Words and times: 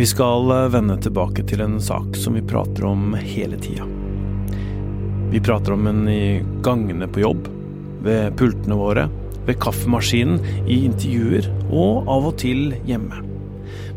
Vi 0.00 0.06
skal 0.06 0.50
eh, 0.50 0.68
vende 0.72 0.94
tilbake 0.96 1.42
til 1.44 1.60
en 1.60 1.74
sak 1.84 2.14
som 2.16 2.32
vi 2.32 2.40
prater 2.40 2.86
om 2.88 3.10
hele 3.20 3.58
tida. 3.60 3.84
Vi 5.28 5.42
prater 5.44 5.74
om 5.74 5.84
den 5.84 6.08
i 6.08 6.40
gangene 6.64 7.04
på 7.04 7.20
jobb, 7.20 7.50
ved 8.00 8.38
pultene 8.40 8.78
våre, 8.80 9.04
ved 9.44 9.60
kaffemaskinen, 9.60 10.40
i 10.64 10.78
intervjuer 10.86 11.50
og 11.66 12.08
av 12.16 12.30
og 12.30 12.40
til 12.40 12.72
hjemme. 12.88 13.20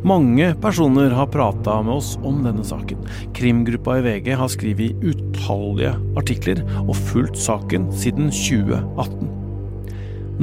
Mange 0.03 0.51
personer 0.59 1.15
har 1.15 1.31
prata 1.31 1.79
med 1.79 1.95
oss 1.95 2.17
om 2.19 2.43
denne 2.43 2.67
saken. 2.67 3.07
Krimgruppa 3.39 4.01
i 4.01 4.03
VG 4.03 4.33
har 4.43 4.51
skrevet 4.51 5.07
utallige 5.07 5.95
artikler 6.19 6.65
og 6.83 6.97
fulgt 7.13 7.39
saken 7.39 7.93
siden 7.95 8.27
2018. 8.27 9.31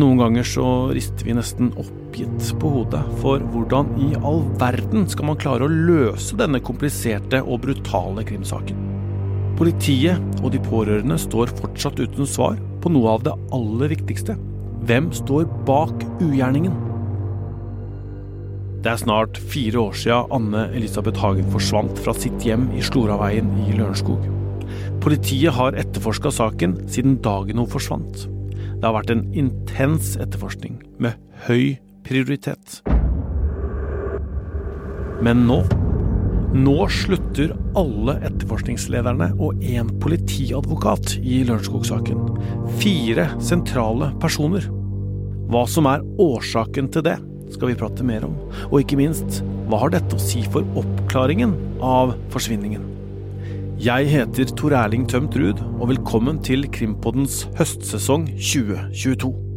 Noen 0.00 0.24
ganger 0.24 0.54
så 0.56 0.70
rister 0.96 1.28
vi 1.28 1.36
nesten 1.36 1.74
oppgitt 2.10 2.50
på 2.60 2.70
hodet, 2.74 3.02
for 3.22 3.42
hvordan 3.52 3.94
i 4.02 4.14
all 4.26 4.42
verden 4.58 5.06
skal 5.08 5.30
man 5.30 5.38
klare 5.38 5.66
å 5.66 5.70
løse 5.70 6.36
denne 6.38 6.60
kompliserte 6.62 7.40
og 7.44 7.62
brutale 7.64 8.24
krimsaken? 8.26 8.88
Politiet 9.60 10.40
og 10.40 10.50
de 10.54 10.60
pårørende 10.64 11.18
står 11.20 11.52
fortsatt 11.60 12.00
uten 12.00 12.26
svar 12.26 12.58
på 12.80 12.90
noe 12.90 13.14
av 13.14 13.26
det 13.26 13.34
aller 13.54 13.92
viktigste. 13.92 14.36
Hvem 14.88 15.10
står 15.14 15.44
bak 15.68 15.92
ugjerningen? 16.22 16.74
Det 18.80 18.94
er 18.94 19.02
snart 19.02 19.36
fire 19.52 19.82
år 19.82 19.98
siden 20.00 20.32
Anne 20.32 20.64
Elisabeth 20.72 21.20
Hagen 21.20 21.50
forsvant 21.52 22.00
fra 22.00 22.14
sitt 22.16 22.46
hjem 22.46 22.70
i 22.72 22.80
Sloraveien 22.84 23.52
i 23.66 23.74
Lørenskog. 23.76 24.24
Politiet 25.04 25.52
har 25.56 25.76
etterforska 25.78 26.32
saken 26.32 26.78
siden 26.88 27.20
dagen 27.24 27.60
hun 27.60 27.68
forsvant. 27.68 28.24
Det 28.80 28.88
har 28.88 28.96
vært 28.96 29.12
en 29.12 29.26
intens 29.36 30.14
etterforskning 30.16 30.80
med 31.04 31.20
høy 31.44 31.76
prioritet. 32.10 32.80
Men 35.22 35.46
nå 35.46 35.62
Nå 36.50 36.88
slutter 36.90 37.52
alle 37.78 38.16
etterforskningslederne 38.26 39.28
og 39.38 39.60
en 39.70 39.90
politiadvokat 40.02 41.12
i 41.22 41.44
Lørenskog-saken. 41.46 42.24
Fire 42.80 43.28
sentrale 43.38 44.08
personer. 44.18 44.66
Hva 45.50 45.62
som 45.70 45.86
er 45.86 46.02
årsaken 46.18 46.88
til 46.90 47.04
det, 47.06 47.14
skal 47.54 47.70
vi 47.70 47.76
prate 47.78 48.06
mer 48.06 48.26
om. 48.26 48.34
Og 48.66 48.80
ikke 48.80 48.98
minst, 48.98 49.44
hva 49.70 49.78
har 49.84 49.94
dette 49.94 50.18
å 50.18 50.24
si 50.24 50.42
for 50.50 50.66
oppklaringen 50.82 51.54
av 51.78 52.16
forsvinningen? 52.34 52.82
Jeg 53.80 54.10
heter 54.10 54.50
Tor 54.58 54.74
Erling 54.80 55.06
Tømt 55.06 55.38
Ruud, 55.38 55.62
og 55.78 55.92
velkommen 55.92 56.42
til 56.42 56.66
Krimpoddens 56.74 57.44
høstsesong 57.60 58.26
2022. 58.34 59.49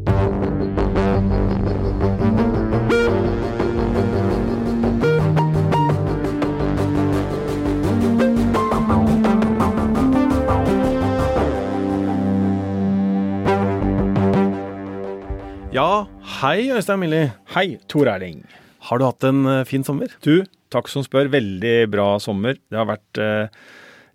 Ja, 15.73 16.05
hei 16.37 16.67
Øystein 16.69 16.99
Millie. 17.01 17.31
Hei, 17.49 17.79
Tor 17.89 18.05
Erling. 18.05 18.43
Har 18.85 18.99
du 19.01 19.07
hatt 19.07 19.25
en 19.25 19.39
eh, 19.49 19.63
fin 19.65 19.81
sommer? 19.81 20.11
Du, 20.21 20.43
takk 20.69 20.85
som 20.91 21.01
spør. 21.01 21.31
Veldig 21.33 21.87
bra 21.89 22.19
sommer. 22.21 22.59
Det 22.69 22.77
har 22.77 22.85
vært 22.91 23.17
eh, 23.17 23.63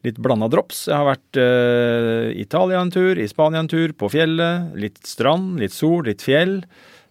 litt 0.06 0.20
blanda 0.23 0.47
drops. 0.53 0.84
Jeg 0.86 0.95
har 0.95 1.09
vært 1.09 1.41
eh, 1.42 2.29
Italia 2.39 2.79
en 2.79 2.95
tur, 2.95 3.19
i 3.19 3.27
Spania 3.27 3.64
en 3.64 3.70
tur, 3.73 3.91
på 3.91 4.06
fjellet. 4.14 4.70
Litt 4.79 5.03
strand, 5.03 5.59
litt 5.59 5.75
sol, 5.75 6.06
litt 6.06 6.23
fjell. 6.23 6.61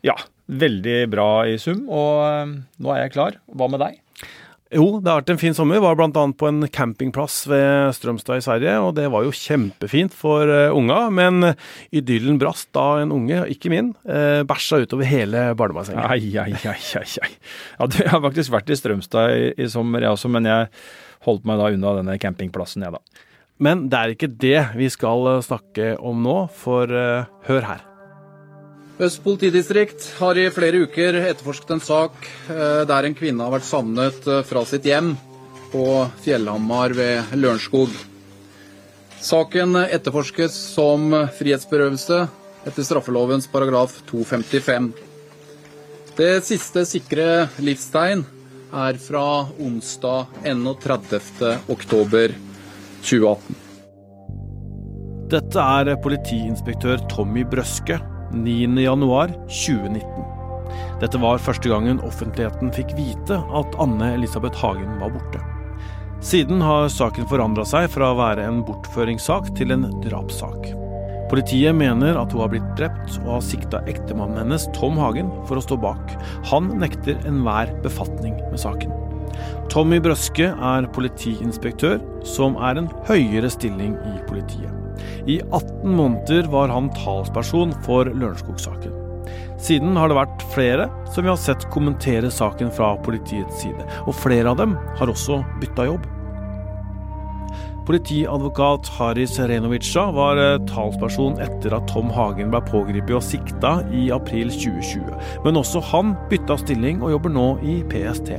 Ja, 0.08 0.16
veldig 0.48 0.96
bra 1.12 1.30
i 1.52 1.60
sum. 1.60 1.84
Og 1.92 2.24
eh, 2.30 2.56
nå 2.56 2.96
er 2.96 3.04
jeg 3.04 3.18
klar. 3.18 3.42
Hva 3.52 3.68
med 3.74 3.84
deg? 3.84 4.00
Jo, 4.68 4.98
det 5.00 5.08
har 5.08 5.22
vært 5.22 5.30
en 5.32 5.40
fin 5.40 5.56
sommer. 5.56 5.80
Var 5.80 5.96
bl.a. 5.96 6.10
på 6.12 6.50
en 6.50 6.68
campingplass 6.74 7.40
ved 7.48 7.94
Strømstad 7.96 8.42
i 8.42 8.44
Sverige, 8.44 8.74
og 8.84 8.98
det 8.98 9.06
var 9.14 9.24
jo 9.24 9.32
kjempefint 9.32 10.16
for 10.16 10.50
uh, 10.52 10.76
unga. 10.76 11.06
Men 11.14 11.54
idyllen 11.96 12.40
brast 12.42 12.68
da 12.76 13.00
en 13.00 13.14
unge, 13.16 13.46
ikke 13.54 13.72
min, 13.72 13.94
uh, 14.10 14.44
bæsja 14.48 14.82
utover 14.84 15.08
hele 15.08 15.48
barnebassenget. 15.60 16.04
Ai, 16.04 16.36
ai, 16.44 16.52
ai, 16.68 16.84
ai, 17.00 17.08
ai. 17.24 17.32
Ja, 17.78 17.88
du, 17.88 18.00
jeg 18.04 18.12
har 18.12 18.24
faktisk 18.28 18.56
vært 18.58 18.76
i 18.76 18.80
Strømstad 18.82 19.38
i, 19.38 19.50
i 19.56 19.72
sommer, 19.72 20.04
jeg 20.04 20.20
også, 20.20 20.36
men 20.36 20.52
jeg 20.52 20.72
holdt 21.28 21.48
meg 21.48 21.64
da 21.64 21.72
unna 21.72 21.98
denne 22.02 22.20
campingplassen, 22.22 22.84
jeg, 22.84 23.00
da. 23.00 23.24
Men 23.64 23.88
det 23.90 24.00
er 24.00 24.18
ikke 24.18 24.34
det 24.36 24.58
vi 24.76 24.92
skal 24.92 25.32
uh, 25.32 25.44
snakke 25.46 25.96
om 26.04 26.28
nå, 26.28 26.42
for 26.60 26.92
hør 27.48 27.72
her. 27.72 27.87
Øst 28.98 29.20
politidistrikt 29.22 30.08
har 30.18 30.40
i 30.42 30.48
flere 30.50 30.80
uker 30.88 31.20
etterforsket 31.20 31.76
en 31.76 31.82
sak 31.86 32.16
eh, 32.50 32.82
der 32.90 33.06
en 33.06 33.14
kvinne 33.14 33.46
har 33.46 33.54
vært 33.54 33.68
savnet 33.68 34.26
eh, 34.26 34.40
fra 34.42 34.64
sitt 34.66 34.88
hjem 34.90 35.12
på 35.70 35.84
Fjellhamar 36.24 36.96
ved 36.98 37.36
Lørenskog. 37.38 37.94
Saken 39.22 39.78
etterforskes 39.84 40.58
som 40.74 41.14
frihetsberøvelse 41.38 42.24
etter 42.66 42.90
straffelovens 42.90 43.46
paragraf 43.54 44.00
255. 44.10 44.90
Det 46.18 46.34
siste 46.50 46.88
sikre 46.90 47.30
livstegn 47.62 48.26
er 48.74 48.98
fra 48.98 49.46
onsdag 49.62 50.42
31. 50.42 51.54
oktober 51.70 52.34
2018. 53.06 53.64
Dette 55.38 55.72
er 55.78 55.98
politiinspektør 56.02 57.04
Tommy 57.14 57.46
Brøske 57.46 58.02
9.1.2019. 58.34 60.04
Dette 61.02 61.20
var 61.22 61.38
første 61.42 61.70
gangen 61.72 62.02
offentligheten 62.06 62.74
fikk 62.76 62.96
vite 62.98 63.38
at 63.38 63.78
Anne 63.82 64.14
Elisabeth 64.18 64.58
Hagen 64.64 64.98
var 65.02 65.14
borte. 65.14 65.40
Siden 66.26 66.62
har 66.66 66.90
saken 66.90 67.28
forandra 67.30 67.66
seg 67.68 67.92
fra 67.94 68.10
å 68.12 68.18
være 68.18 68.48
en 68.50 68.64
bortføringssak 68.66 69.52
til 69.58 69.72
en 69.76 69.86
drapssak. 70.02 70.72
Politiet 71.30 71.76
mener 71.76 72.18
at 72.18 72.32
hun 72.34 72.42
har 72.42 72.52
blitt 72.54 72.70
drept 72.80 73.18
og 73.26 73.34
har 73.36 73.44
sikta 73.44 73.82
ektemannen 73.92 74.40
hennes, 74.42 74.66
Tom 74.78 74.98
Hagen, 74.98 75.30
for 75.50 75.60
å 75.60 75.66
stå 75.66 75.78
bak. 75.84 76.16
Han 76.54 76.72
nekter 76.82 77.20
enhver 77.28 77.74
befatning 77.84 78.40
med 78.48 78.60
saken. 78.64 78.96
Tommy 79.70 80.00
Brøske 80.02 80.50
er 80.56 80.90
politiinspektør, 80.96 82.00
som 82.26 82.58
er 82.64 82.80
en 82.82 82.90
høyere 83.12 83.52
stilling 83.54 83.94
i 84.08 84.18
politiet. 84.30 84.87
I 85.28 85.40
18 85.52 85.96
måneder 85.98 86.50
var 86.52 86.74
han 86.74 86.92
talsperson 86.98 87.74
for 87.86 88.10
Lørenskog-saken. 88.10 89.04
Siden 89.62 89.98
har 89.98 90.12
det 90.12 90.20
vært 90.20 90.44
flere 90.54 90.86
som 91.14 91.26
vi 91.26 91.32
har 91.32 91.40
sett 91.42 91.66
kommentere 91.74 92.30
saken 92.32 92.70
fra 92.74 92.94
politiets 93.06 93.64
side, 93.64 93.88
og 94.06 94.16
flere 94.16 94.54
av 94.54 94.62
dem 94.62 94.78
har 95.00 95.12
også 95.12 95.42
bytta 95.62 95.88
jobb. 95.90 96.06
Politiadvokat 97.88 98.90
Haris 98.98 99.38
Renovica 99.40 100.10
var 100.12 100.38
eh, 100.42 100.58
talsperson 100.68 101.38
etter 101.40 101.72
at 101.78 101.88
Tom 101.88 102.10
Hagen 102.12 102.52
ble 102.52 102.60
pågrepet 102.68 103.16
og 103.16 103.24
sikta 103.24 103.78
i 103.96 104.10
april 104.12 104.52
2020, 104.52 105.14
men 105.46 105.60
også 105.62 105.80
han 105.94 106.12
bytta 106.28 106.60
stilling 106.66 107.00
og 107.00 107.16
jobber 107.16 107.32
nå 107.38 107.48
i 107.64 107.78
PST. 107.88 108.34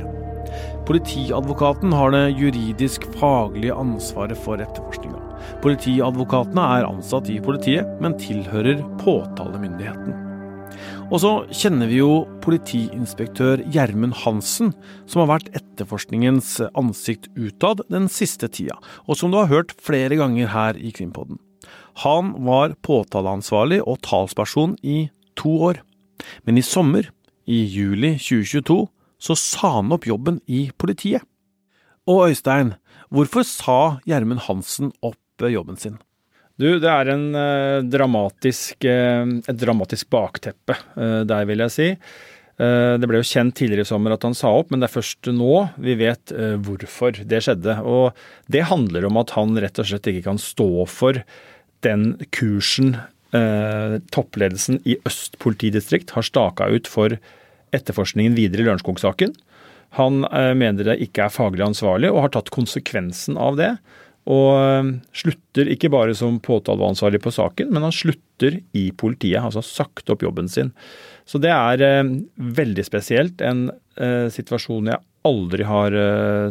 Politiadvokaten 0.85 1.95
har 1.97 2.13
det 2.13 2.27
juridisk-faglige 2.37 3.73
ansvaret 3.73 4.37
for 4.45 4.61
etterforskninga. 4.61 5.18
Politiadvokatene 5.59 6.63
er 6.77 6.85
ansatt 6.87 7.27
i 7.27 7.41
politiet, 7.43 7.87
men 7.99 8.13
tilhører 8.15 8.79
påtalemyndigheten. 9.01 10.15
Og 11.09 11.19
så 11.19 11.31
kjenner 11.51 11.89
vi 11.91 11.97
jo 11.99 12.21
politiinspektør 12.39 13.65
Gjermund 13.73 14.15
Hansen, 14.21 14.71
som 15.03 15.25
har 15.25 15.33
vært 15.33 15.51
etterforskningens 15.59 16.53
ansikt 16.79 17.27
utad 17.35 17.83
den 17.91 18.07
siste 18.07 18.47
tida, 18.47 18.79
og 19.03 19.19
som 19.19 19.33
du 19.33 19.39
har 19.41 19.51
hørt 19.51 19.75
flere 19.75 20.15
ganger 20.21 20.53
her 20.53 20.79
i 20.79 20.93
Krimpodden. 20.95 21.41
Han 22.07 22.31
var 22.47 22.77
påtaleansvarlig 22.79 23.81
og 23.83 23.99
talsperson 24.07 24.77
i 24.79 25.09
to 25.35 25.57
år, 25.73 25.83
men 26.47 26.55
i 26.55 26.63
sommer, 26.63 27.11
i 27.43 27.65
juli 27.67 28.15
2022, 28.15 28.85
så 29.19 29.35
sa 29.35 29.79
han 29.81 29.91
opp 29.91 30.07
jobben 30.07 30.39
i 30.47 30.69
politiet. 30.71 31.25
Og 32.07 32.29
Øystein, 32.29 32.77
hvorfor 33.11 33.43
sa 33.43 33.81
Gjermund 34.07 34.47
Hansen 34.47 34.93
opp 35.03 35.19
jobben 35.47 35.79
sin? 35.79 35.95
Du, 36.59 36.73
det 36.75 36.89
er 36.91 37.13
en, 37.13 37.29
uh, 37.31 37.79
dramatisk, 37.87 38.83
uh, 38.83 39.23
et 39.47 39.61
dramatisk 39.61 40.09
bakteppe 40.11 40.75
uh, 40.97 41.21
der, 41.27 41.47
vil 41.47 41.63
jeg 41.65 41.75
si. 41.75 41.87
Det 42.59 43.07
ble 43.07 43.21
jo 43.21 43.23
kjent 43.23 43.53
tidligere 43.55 43.85
i 43.85 43.87
sommer 43.87 44.11
at 44.11 44.25
han 44.27 44.33
sa 44.35 44.49
opp, 44.51 44.67
men 44.67 44.81
det 44.81 44.89
er 44.89 44.91
først 44.97 45.29
nå 45.31 45.61
vi 45.79 45.93
vet 45.95 46.33
hvorfor 46.59 47.15
det 47.23 47.39
skjedde. 47.45 47.77
Og 47.87 48.17
det 48.51 48.65
handler 48.67 49.07
om 49.07 49.15
at 49.21 49.31
han 49.37 49.55
rett 49.63 49.79
og 49.79 49.87
slett 49.87 50.09
ikke 50.11 50.25
kan 50.25 50.41
stå 50.43 50.83
for 50.91 51.21
den 51.87 52.03
kursen 52.35 52.97
toppledelsen 54.11 54.81
i 54.83 54.97
Øst 55.07 55.39
politidistrikt 55.39 56.11
har 56.17 56.27
staka 56.27 56.67
ut 56.67 56.91
for 56.91 57.15
etterforskningen 57.71 58.35
videre 58.35 58.65
i 58.65 58.67
Lørenskog-saken. 58.67 59.31
Han 59.95 60.25
mener 60.59 60.91
det 60.91 60.99
ikke 61.07 61.29
er 61.29 61.37
faglig 61.37 61.63
ansvarlig, 61.63 62.11
og 62.11 62.25
har 62.25 62.35
tatt 62.35 62.51
konsekvensen 62.51 63.39
av 63.39 63.55
det 63.55 63.71
Og 64.27 64.49
eh, 64.59 64.89
slutter 65.15 65.71
ikke 65.73 65.91
bare 65.93 66.15
som 66.17 66.39
påtaleansvarlig 66.43 67.21
på 67.23 67.33
saken, 67.33 67.71
men 67.73 67.85
han 67.87 67.95
slutter 67.95 68.59
i 68.77 68.89
politiet. 68.91 69.41
Altså 69.41 69.63
har 69.63 69.69
sagt 69.69 70.11
opp 70.11 70.25
jobben 70.25 70.49
sin. 70.51 70.73
Så 71.29 71.41
det 71.41 71.53
er 71.53 71.83
eh, 71.85 72.15
veldig 72.59 72.85
spesielt. 72.85 73.41
En 73.45 73.69
eh, 73.71 74.27
situasjon 74.33 74.91
jeg 74.91 75.05
aldri 75.27 75.65
har 75.67 75.95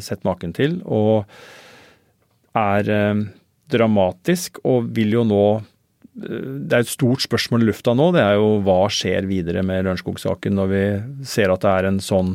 sett 0.04 0.26
maken 0.28 0.52
til. 0.52 0.74
Og 0.84 1.24
er 2.58 2.88
dramatisk, 3.72 4.58
og 4.68 4.90
vil 4.92 5.14
jo 5.16 5.22
nå 5.24 5.44
det 6.18 6.74
er 6.74 6.82
et 6.82 6.90
stort 6.90 7.22
spørsmål 7.22 7.62
i 7.62 7.68
lufta 7.70 7.94
nå. 7.96 8.10
Det 8.12 8.20
er 8.20 8.36
jo 8.36 8.58
hva 8.66 8.90
skjer 8.92 9.28
videre 9.30 9.62
med 9.64 9.86
Lørenskog-saken 9.86 10.56
når 10.58 10.70
vi 10.72 10.82
ser 11.30 11.52
at 11.54 11.62
det 11.62 11.72
er 11.72 11.88
en 11.88 12.00
sånn 12.02 12.34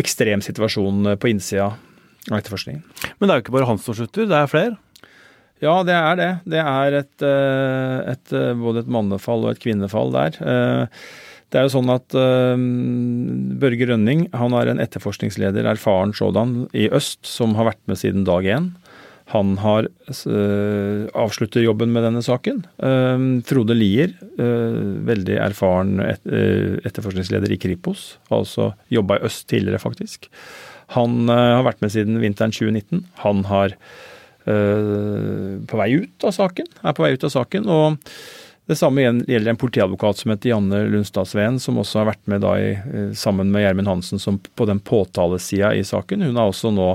ekstrem 0.00 0.42
situasjon 0.42 1.12
på 1.20 1.30
innsida 1.30 1.74
av 2.30 2.38
etterforskningen. 2.38 2.82
Men 3.18 3.28
det 3.28 3.32
er 3.32 3.40
jo 3.40 3.46
ikke 3.46 3.56
bare 3.58 3.68
han 3.68 3.80
som 3.82 3.96
slutter, 3.96 4.28
det 4.30 4.38
er 4.38 4.50
flere? 4.50 4.78
Ja, 5.62 5.78
det 5.86 5.94
er 5.94 6.18
det. 6.18 6.30
Det 6.50 6.60
er 6.60 6.96
et, 7.00 7.22
eh, 7.22 8.12
et, 8.12 8.32
eh, 8.32 8.54
både 8.58 8.82
et 8.82 8.90
mannefall 8.90 9.46
og 9.46 9.54
et 9.54 9.62
kvinnefall 9.62 10.12
der. 10.12 10.36
Eh, 10.42 10.86
det 11.50 11.60
er 11.60 11.68
jo 11.68 11.76
sånn 11.76 11.92
at 11.92 12.10
Børge 13.62 13.86
Rønning 13.86 14.24
han 14.34 14.56
er 14.58 14.72
en 14.72 14.80
etterforskningsleder, 14.82 15.68
erfaren 15.70 16.10
sådan, 16.10 16.66
i 16.74 16.88
øst, 16.90 17.22
som 17.22 17.54
har 17.54 17.68
vært 17.68 17.82
med 17.86 18.00
siden 18.00 18.24
dag 18.26 18.42
én. 18.42 18.72
Han 19.30 19.56
har 19.62 19.86
avslutter 21.14 21.62
jobben 21.62 21.92
med 21.94 22.02
denne 22.02 22.24
saken. 22.26 22.64
Frode 23.46 23.76
Lier, 23.78 24.10
veldig 24.34 25.38
erfaren 25.46 26.02
etterforskningsleder 26.02 27.54
i 27.54 27.60
Kripos, 27.62 28.16
altså 28.34 28.72
jobba 28.90 29.20
i 29.20 29.26
øst 29.30 29.46
tidligere, 29.46 29.78
faktisk. 29.78 30.26
Han 30.92 31.28
har 31.30 31.64
vært 31.66 31.80
med 31.82 31.94
siden 31.94 32.20
vinteren 32.22 32.52
2019. 32.54 33.04
Han 33.24 33.44
har 33.48 33.76
på 34.44 35.78
vei 35.80 35.86
ut 36.04 36.26
av 36.28 36.34
saken, 36.36 36.66
er 36.84 36.92
på 36.92 37.00
vei 37.06 37.14
ut 37.16 37.24
av 37.24 37.32
saken. 37.32 37.68
og 37.72 38.10
det 38.68 38.78
samme 38.80 39.02
gjelder 39.04 39.50
en 39.52 39.60
politiadvokat 39.60 40.20
som 40.20 40.32
heter 40.32 40.50
Janne 40.50 40.82
Lundstad 40.88 41.28
Sveen, 41.28 41.58
som 41.60 41.76
også 41.80 42.00
har 42.00 42.10
vært 42.12 42.28
med 42.32 42.44
i, 42.56 42.68
sammen 43.16 43.50
med 43.52 43.64
Gjermund 43.64 43.90
Hansen 43.90 44.20
som 44.20 44.38
på 44.40 44.68
den 44.68 44.80
påtalesida 44.80 45.74
i 45.76 45.82
saken. 45.84 46.24
Hun 46.24 46.36
er 46.38 46.48
også 46.48 46.72
nå 46.72 46.94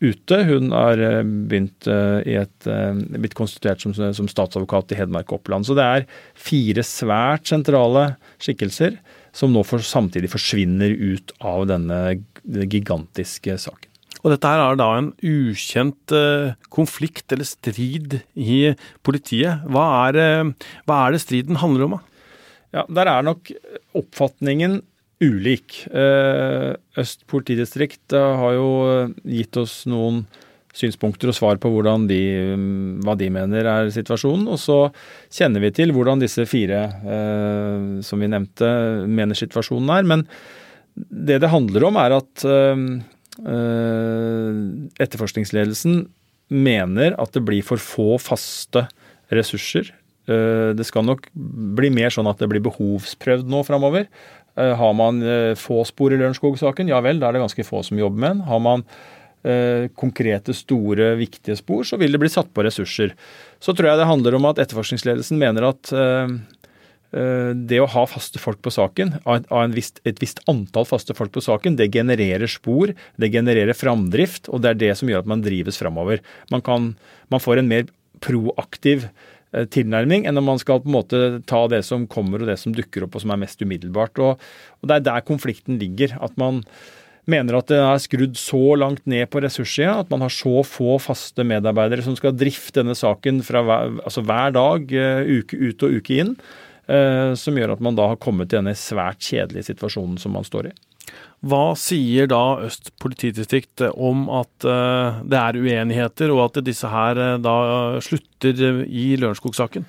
ute. 0.00 0.42
Hun 0.44 0.72
har 0.72 1.00
eh, 1.02 1.22
begynt 1.24 1.88
eh, 1.90 2.18
i 2.28 2.36
et, 2.38 2.66
eh, 2.70 3.00
blitt 3.18 3.36
konstituert 3.38 3.82
som, 3.82 3.94
som 3.94 4.28
statsadvokat 4.30 4.94
i 4.94 5.00
Hedmark 5.00 5.32
og 5.32 5.40
Oppland. 5.40 5.66
Så 5.66 5.76
det 5.78 5.86
er 5.86 6.06
fire 6.38 6.84
svært 6.86 7.48
sentrale 7.50 8.10
skikkelser 8.42 8.98
som 9.36 9.52
nå 9.54 9.64
for, 9.66 9.82
samtidig 9.84 10.30
forsvinner 10.32 10.92
ut 10.92 11.34
av 11.40 11.66
denne 11.70 12.00
gigantiske 12.48 13.58
saken. 13.60 13.86
Og 14.24 14.32
dette 14.32 14.50
her 14.50 14.64
er 14.64 14.78
da 14.80 14.88
en 14.98 15.12
ukjent 15.22 16.12
konflikt 16.74 17.30
eller 17.32 17.46
strid 17.46 18.16
i 18.34 18.72
politiet. 19.06 19.62
Hva 19.70 19.84
er, 20.08 20.50
hva 20.88 20.96
er 21.04 21.14
det 21.14 21.20
striden 21.22 21.60
handler 21.62 21.86
om? 21.86 21.98
Ja, 22.74 22.82
Der 22.90 23.06
er 23.06 23.22
nok 23.22 23.52
oppfatningen 23.96 24.80
ulik. 25.20 25.86
Eh, 25.90 26.74
Øst 26.98 27.26
politidistrikt 27.26 28.12
eh, 28.12 28.36
har 28.40 28.52
jo 28.54 28.68
eh, 28.88 29.16
gitt 29.38 29.56
oss 29.58 29.82
noen 29.90 30.24
synspunkter 30.78 31.32
og 31.32 31.34
svar 31.34 31.58
på 31.58 31.70
de, 32.06 32.20
mm, 32.54 33.00
hva 33.02 33.16
de 33.18 33.30
mener 33.30 33.66
er 33.66 33.90
situasjonen. 33.90 34.46
Og 34.46 34.60
så 34.62 34.78
kjenner 35.32 35.64
vi 35.64 35.72
til 35.74 35.92
hvordan 35.92 36.20
disse 36.22 36.44
fire 36.46 36.84
som 38.04 38.20
vi 38.20 38.28
nevnte, 38.30 38.68
mener 39.08 39.34
situasjonen 39.34 39.90
er. 39.90 40.06
Men 40.06 40.26
det 41.08 41.38
det 41.42 41.52
handler 41.52 41.88
om, 41.88 41.98
er 42.00 42.16
at 42.18 42.44
etterforskningsledelsen 44.98 46.08
mener 46.50 47.14
at 47.20 47.34
det 47.36 47.44
blir 47.46 47.62
for 47.62 47.78
få 47.78 48.16
faste 48.18 48.88
ressurser. 49.30 49.92
Det 50.28 50.84
skal 50.84 51.06
nok 51.06 51.28
bli 51.78 51.88
mer 51.94 52.10
sånn 52.12 52.28
at 52.28 52.42
det 52.42 52.48
blir 52.50 52.64
behovsprøvd 52.66 53.46
nå 53.48 53.62
framover. 53.68 54.08
Eh, 54.58 54.74
har 54.76 54.94
man 54.94 55.22
eh, 55.22 55.54
få 55.54 55.84
spor 55.86 56.12
i 56.12 56.18
Lørenskog-saken, 56.18 56.90
ja 56.90 56.98
vel, 57.04 57.20
da 57.20 57.28
er 57.28 57.36
det 57.36 57.44
ganske 57.44 57.66
få 57.66 57.84
som 57.86 58.00
jobber 58.00 58.22
med 58.24 58.32
den. 58.32 58.44
Har 58.48 58.62
man 58.64 58.84
eh, 59.46 59.86
konkrete, 59.94 60.54
store, 60.56 61.12
viktige 61.20 61.58
spor, 61.60 61.84
så 61.86 61.98
vil 62.00 62.14
det 62.14 62.20
bli 62.22 62.30
satt 62.32 62.50
på 62.54 62.64
ressurser. 62.66 63.14
Så 63.62 63.74
tror 63.76 63.92
jeg 63.92 64.00
det 64.00 64.08
handler 64.10 64.38
om 64.38 64.48
at 64.50 64.58
etterforskningsledelsen 64.64 65.38
mener 65.38 65.70
at 65.70 65.92
det 67.08 67.78
å 67.80 67.86
ha 67.88 68.02
faste 68.04 68.36
folk 68.36 68.58
på 68.60 68.68
saken, 68.68 69.14
av 69.24 69.72
visst, 69.72 70.02
et 70.04 70.18
visst 70.20 70.42
antall 70.50 70.84
faste 70.84 71.14
folk 71.16 71.32
på 71.32 71.40
saken, 71.40 71.78
det 71.78 71.86
genererer 71.94 72.50
spor, 72.52 72.92
det 73.16 73.30
genererer 73.32 73.72
framdrift, 73.72 74.50
og 74.52 74.60
det 74.60 74.74
er 74.74 74.82
det 74.82 74.90
som 75.00 75.08
gjør 75.08 75.24
at 75.24 75.30
man 75.32 75.40
drives 75.40 75.80
framover. 75.80 76.20
Man, 76.52 76.90
man 77.32 77.40
får 77.40 77.62
en 77.62 77.70
mer 77.72 77.88
proaktiv 78.20 79.08
Eh, 79.56 79.64
tilnærming 79.64 80.26
enn 80.28 80.36
om 80.36 80.44
man 80.44 80.60
skal 80.60 80.82
på 80.82 80.90
en 80.90 80.96
måte 80.98 81.18
ta 81.48 81.62
det 81.72 81.80
som 81.88 82.04
kommer 82.10 82.42
og 82.42 82.50
det 82.50 82.58
som 82.60 82.74
dukker 82.76 83.06
opp 83.06 83.14
og 83.16 83.22
som 83.24 83.32
er 83.32 83.40
mest 83.40 83.62
umiddelbart. 83.64 84.20
Og, 84.20 84.36
og 84.82 84.88
Det 84.90 84.98
er 84.98 85.06
der 85.06 85.24
konflikten 85.24 85.78
ligger. 85.80 86.12
At 86.20 86.36
man 86.36 86.60
mener 87.28 87.56
at 87.56 87.70
det 87.72 87.78
er 87.80 88.02
skrudd 88.02 88.36
så 88.40 88.76
langt 88.76 89.06
ned 89.08 89.24
på 89.32 89.40
ressurssida 89.44 89.98
at 90.02 90.12
man 90.12 90.24
har 90.24 90.32
så 90.32 90.60
få 90.68 90.98
faste 91.00 91.44
medarbeidere 91.48 92.04
som 92.04 92.16
skal 92.16 92.36
drifte 92.36 92.82
denne 92.82 92.96
saken 92.96 93.40
hver, 93.44 94.00
altså 94.04 94.24
hver 94.24 94.52
dag, 94.56 94.92
eh, 94.92 95.32
uke 95.40 95.56
ut 95.56 95.88
og 95.88 95.96
uke 95.96 96.20
inn, 96.20 96.36
eh, 96.36 96.66
som 97.36 97.56
gjør 97.58 97.74
at 97.74 97.82
man 97.84 97.96
da 97.98 98.06
har 98.08 98.20
kommet 98.22 98.48
i 98.48 98.56
denne 98.56 98.72
svært 98.78 99.20
kjedelige 99.20 99.66
situasjonen 99.68 100.16
som 100.22 100.32
man 100.32 100.46
står 100.46 100.70
i. 100.70 100.72
Hva 101.46 101.76
sier 101.78 102.26
da 102.30 102.58
Øst 102.66 102.90
politidistrikt 102.98 103.84
om 103.94 104.26
at 104.40 104.66
uh, 104.66 105.20
det 105.22 105.38
er 105.38 105.58
uenigheter, 105.60 106.32
og 106.34 106.48
at 106.48 106.64
disse 106.66 106.88
her 106.90 107.20
uh, 107.20 107.36
da 107.42 107.54
slutter 108.02 108.82
i 108.84 109.12
Lørenskog-saken? 109.20 109.86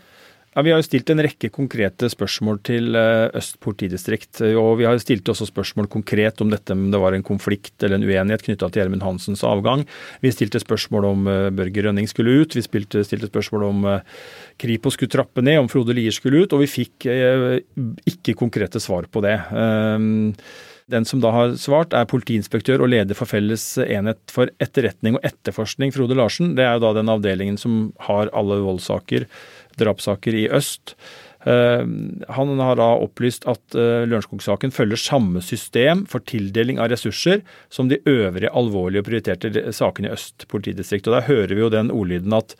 Ja, 0.55 0.63
Vi 0.65 0.71
har 0.73 0.79
jo 0.81 0.85
stilt 0.87 1.09
en 1.13 1.21
rekke 1.21 1.51
konkrete 1.53 2.09
spørsmål 2.09 2.57
til 2.65 2.95
uh, 2.97 3.29
Øst 3.37 3.59
politidistrikt. 3.61 4.41
Og 4.57 4.79
vi 4.79 4.87
har 4.87 4.95
jo 4.97 5.03
stilt 5.03 5.29
også 5.29 5.45
spørsmål 5.45 5.89
konkret 5.93 6.41
om 6.41 6.49
dette 6.49 6.73
om 6.73 6.87
det 6.89 7.01
var 7.01 7.13
en 7.13 7.25
konflikt 7.25 7.83
eller 7.83 7.99
en 7.99 8.07
uenighet 8.07 8.45
knytta 8.47 8.69
til 8.69 8.81
Gjermund 8.81 9.05
Hansens 9.05 9.45
avgang. 9.45 9.85
Vi 10.23 10.33
stilte 10.33 10.61
spørsmål 10.63 11.05
om 11.11 11.29
Børge 11.55 11.85
Rønning 11.85 12.09
skulle 12.09 12.41
ut. 12.41 12.57
Vi 12.57 12.65
stilte, 12.65 13.03
stilte 13.05 13.29
spørsmål 13.29 13.67
om 13.69 13.85
Kripos 14.59 14.97
skulle 14.97 15.13
trappe 15.13 15.45
ned, 15.45 15.59
om 15.61 15.69
Frode 15.69 15.93
Lier 15.93 16.15
skulle 16.15 16.43
ut. 16.43 16.55
Og 16.57 16.65
vi 16.65 16.71
fikk 16.71 17.07
ikke 18.09 18.37
konkrete 18.39 18.81
svar 18.81 19.05
på 19.11 19.21
det. 19.25 19.37
Den 20.89 21.05
som 21.05 21.21
da 21.21 21.31
har 21.33 21.55
svart, 21.61 21.93
er 21.93 22.09
politiinspektør 22.09 22.81
og 22.81 22.91
leder 22.93 23.17
for 23.17 23.29
Felles 23.29 23.63
enhet 23.83 24.19
for 24.33 24.49
etterretning 24.63 25.19
og 25.19 25.25
etterforskning, 25.27 25.93
Frode 25.93 26.17
Larsen. 26.17 26.55
Det 26.57 26.65
er 26.65 26.77
jo 26.77 26.85
da 26.87 26.95
den 26.97 27.11
avdelingen 27.13 27.59
som 27.61 27.91
har 28.07 28.31
alle 28.33 28.57
voldssaker, 28.65 29.27
drapssaker 29.77 30.37
i 30.37 30.47
øst. 30.49 30.95
Eh, 31.47 31.85
han 32.35 32.59
har 32.59 32.75
da 32.75 32.87
opplyst 32.99 33.45
at 33.47 33.77
eh, 33.77 34.03
Lørenskog-saken 34.09 34.73
følger 34.75 34.99
samme 34.99 35.43
system 35.45 36.03
for 36.09 36.25
tildeling 36.27 36.81
av 36.81 36.89
ressurser 36.91 37.45
som 37.71 37.87
de 37.87 38.01
øvrige 38.09 38.51
alvorlige 38.51 39.05
og 39.05 39.07
prioriterte 39.07 39.71
sakene 39.75 40.09
i 40.09 40.15
Øst 40.17 40.49
politidistrikt. 40.51 41.07
Og 41.07 41.15
Der 41.15 41.29
hører 41.29 41.53
vi 41.53 41.63
jo 41.63 41.71
den 41.71 41.93
ordlyden 41.95 42.35
at 42.35 42.57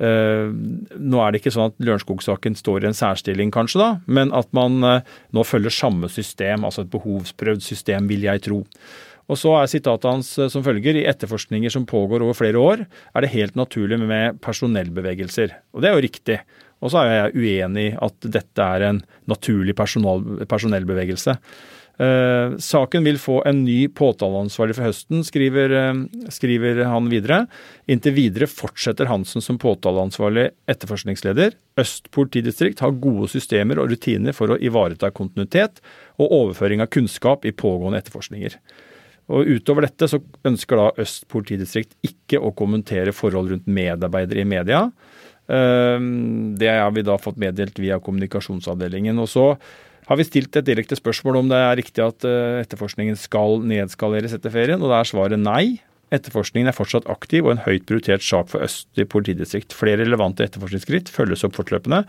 nå 0.00 1.20
er 1.20 1.32
det 1.32 1.42
ikke 1.42 1.52
sånn 1.52 1.70
at 1.70 1.82
Lørenskog-saken 1.84 2.56
står 2.56 2.84
i 2.84 2.90
en 2.90 2.96
særstilling, 2.96 3.52
kanskje, 3.52 3.82
da, 3.82 3.90
men 4.08 4.32
at 4.36 4.48
man 4.56 4.80
eh, 4.86 5.06
nå 5.36 5.44
følger 5.44 5.74
samme 5.74 6.08
system, 6.12 6.64
altså 6.64 6.86
et 6.86 6.92
behovsprøvd 6.94 7.64
system, 7.64 8.08
vil 8.08 8.24
jeg 8.24 8.44
tro. 8.46 8.62
Og 9.30 9.38
så 9.38 9.52
er 9.60 9.68
sitatet 9.70 10.08
hans 10.08 10.32
eh, 10.40 10.48
som 10.52 10.64
følger 10.66 10.96
i 10.98 11.06
etterforskninger 11.10 11.72
som 11.74 11.88
pågår 11.88 12.24
over 12.24 12.38
flere 12.38 12.62
år, 12.62 12.86
er 12.88 13.26
det 13.26 13.34
helt 13.34 13.60
naturlig 13.60 14.00
med 14.00 14.40
personellbevegelser. 14.44 15.52
Og 15.76 15.84
det 15.84 15.90
er 15.90 15.98
jo 15.98 16.06
riktig. 16.06 16.40
Og 16.80 16.94
så 16.94 17.02
er 17.02 17.12
jeg 17.12 17.36
uenig 17.36 17.90
i 17.90 17.98
at 18.00 18.30
dette 18.32 18.70
er 18.76 18.86
en 18.88 19.02
naturlig 19.28 19.76
personellbevegelse. 19.76 21.36
Eh, 22.00 22.56
saken 22.56 23.04
vil 23.04 23.18
få 23.20 23.42
en 23.44 23.58
ny 23.66 23.84
påtaleansvarlig 23.92 24.76
for 24.78 24.88
høsten, 24.88 25.20
skriver, 25.26 25.72
eh, 25.76 26.28
skriver, 26.32 26.84
han 26.88 27.10
videre. 27.12 27.46
Inntil 27.92 28.14
videre 28.16 28.46
fortsetter 28.48 29.10
Hansen 29.10 29.42
som 29.44 29.58
påtaleansvarlig 29.58 30.50
etterforskningsleder. 30.66 31.52
Øst 31.76 32.10
politidistrikt 32.10 32.80
har 32.80 32.92
gode 32.92 33.28
systemer 33.28 33.78
og 33.78 33.90
rutiner 33.90 34.32
for 34.32 34.48
å 34.48 34.58
ivareta 34.58 35.10
kontinuitet 35.10 35.82
og 36.18 36.30
overføring 36.30 36.80
av 36.80 36.88
kunnskap 36.88 37.44
i 37.44 37.52
pågående 37.52 38.00
etterforskninger. 38.00 38.56
Og 39.28 39.46
Utover 39.46 39.82
dette 39.82 40.08
så 40.08 40.22
ønsker 40.42 40.76
da 40.76 40.90
Øst 40.96 41.28
politidistrikt 41.28 41.92
ikke 42.02 42.40
å 42.40 42.54
kommentere 42.56 43.12
forhold 43.12 43.50
rundt 43.50 43.66
medarbeidere 43.66 44.40
i 44.40 44.48
media. 44.48 44.90
Eh, 45.48 46.00
det 46.56 46.72
har 46.80 46.90
vi 46.92 47.02
da 47.02 47.18
fått 47.18 47.36
meddelt 47.36 47.78
via 47.78 48.00
kommunikasjonsavdelingen. 48.00 49.18
Og 49.18 49.28
så 49.28 49.46
har 50.10 50.18
vi 50.18 50.26
stilt 50.26 50.56
et 50.58 50.66
direkte 50.66 50.98
spørsmål 50.98 51.38
om 51.38 51.52
det 51.52 51.58
er 51.62 51.76
riktig 51.78 52.02
at 52.02 52.24
eh, 52.26 52.58
etterforskningen 52.64 53.14
skal 53.18 53.60
nedskaleres 53.62 54.34
etter 54.34 54.50
ferien, 54.50 54.82
og 54.82 54.90
da 54.90 54.98
er 54.98 55.06
svaret 55.06 55.38
nei. 55.38 55.78
Etterforskningen 56.10 56.66
er 56.66 56.74
fortsatt 56.74 57.06
aktiv 57.12 57.46
og 57.46 57.52
en 57.52 57.62
høyt 57.62 57.84
prioritert 57.86 58.24
sak 58.26 58.48
for 58.50 58.66
Øst 58.66 58.98
politidistrikt. 59.12 59.76
Flere 59.78 60.02
relevante 60.02 60.42
etterforskningsskritt 60.42 61.12
følges 61.14 61.46
opp 61.46 61.54
fortløpende, 61.54 62.00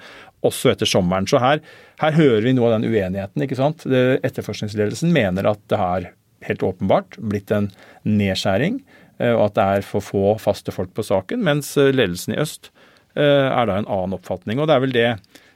også 0.41 0.72
etter 0.72 0.89
sommeren. 0.89 1.29
Så 1.29 1.38
her, 1.43 1.62
her 2.01 2.17
hører 2.17 2.48
vi 2.48 2.55
noe 2.58 2.72
av 2.72 2.79
den 2.79 2.89
uenigheten. 2.89 3.46
ikke 3.46 3.60
sant? 3.60 3.86
Etterforskningsledelsen 3.86 5.13
mener 5.13 5.51
at 5.51 5.62
det 5.70 5.77
har 5.77 6.10
helt 6.48 6.65
åpenbart 6.65 7.20
blitt 7.22 7.53
en 7.53 7.70
nedskjæring 8.10 8.81
og 9.22 9.43
at 9.51 9.53
det 9.60 9.67
er 9.75 9.86
for 9.86 10.01
få 10.01 10.24
faste 10.41 10.74
folk 10.74 10.96
på 10.98 11.05
saken, 11.05 11.43
mens 11.46 11.75
ledelsen 11.77 12.34
i 12.34 12.41
øst 12.41 12.72
er 13.13 13.70
da 13.70 13.77
en 13.77 13.86
annen 13.86 14.17
oppfatning. 14.17 14.58
Og 14.58 14.65
det 14.65 14.74
er 14.74 14.81
vel 14.88 14.98
det 14.98 15.08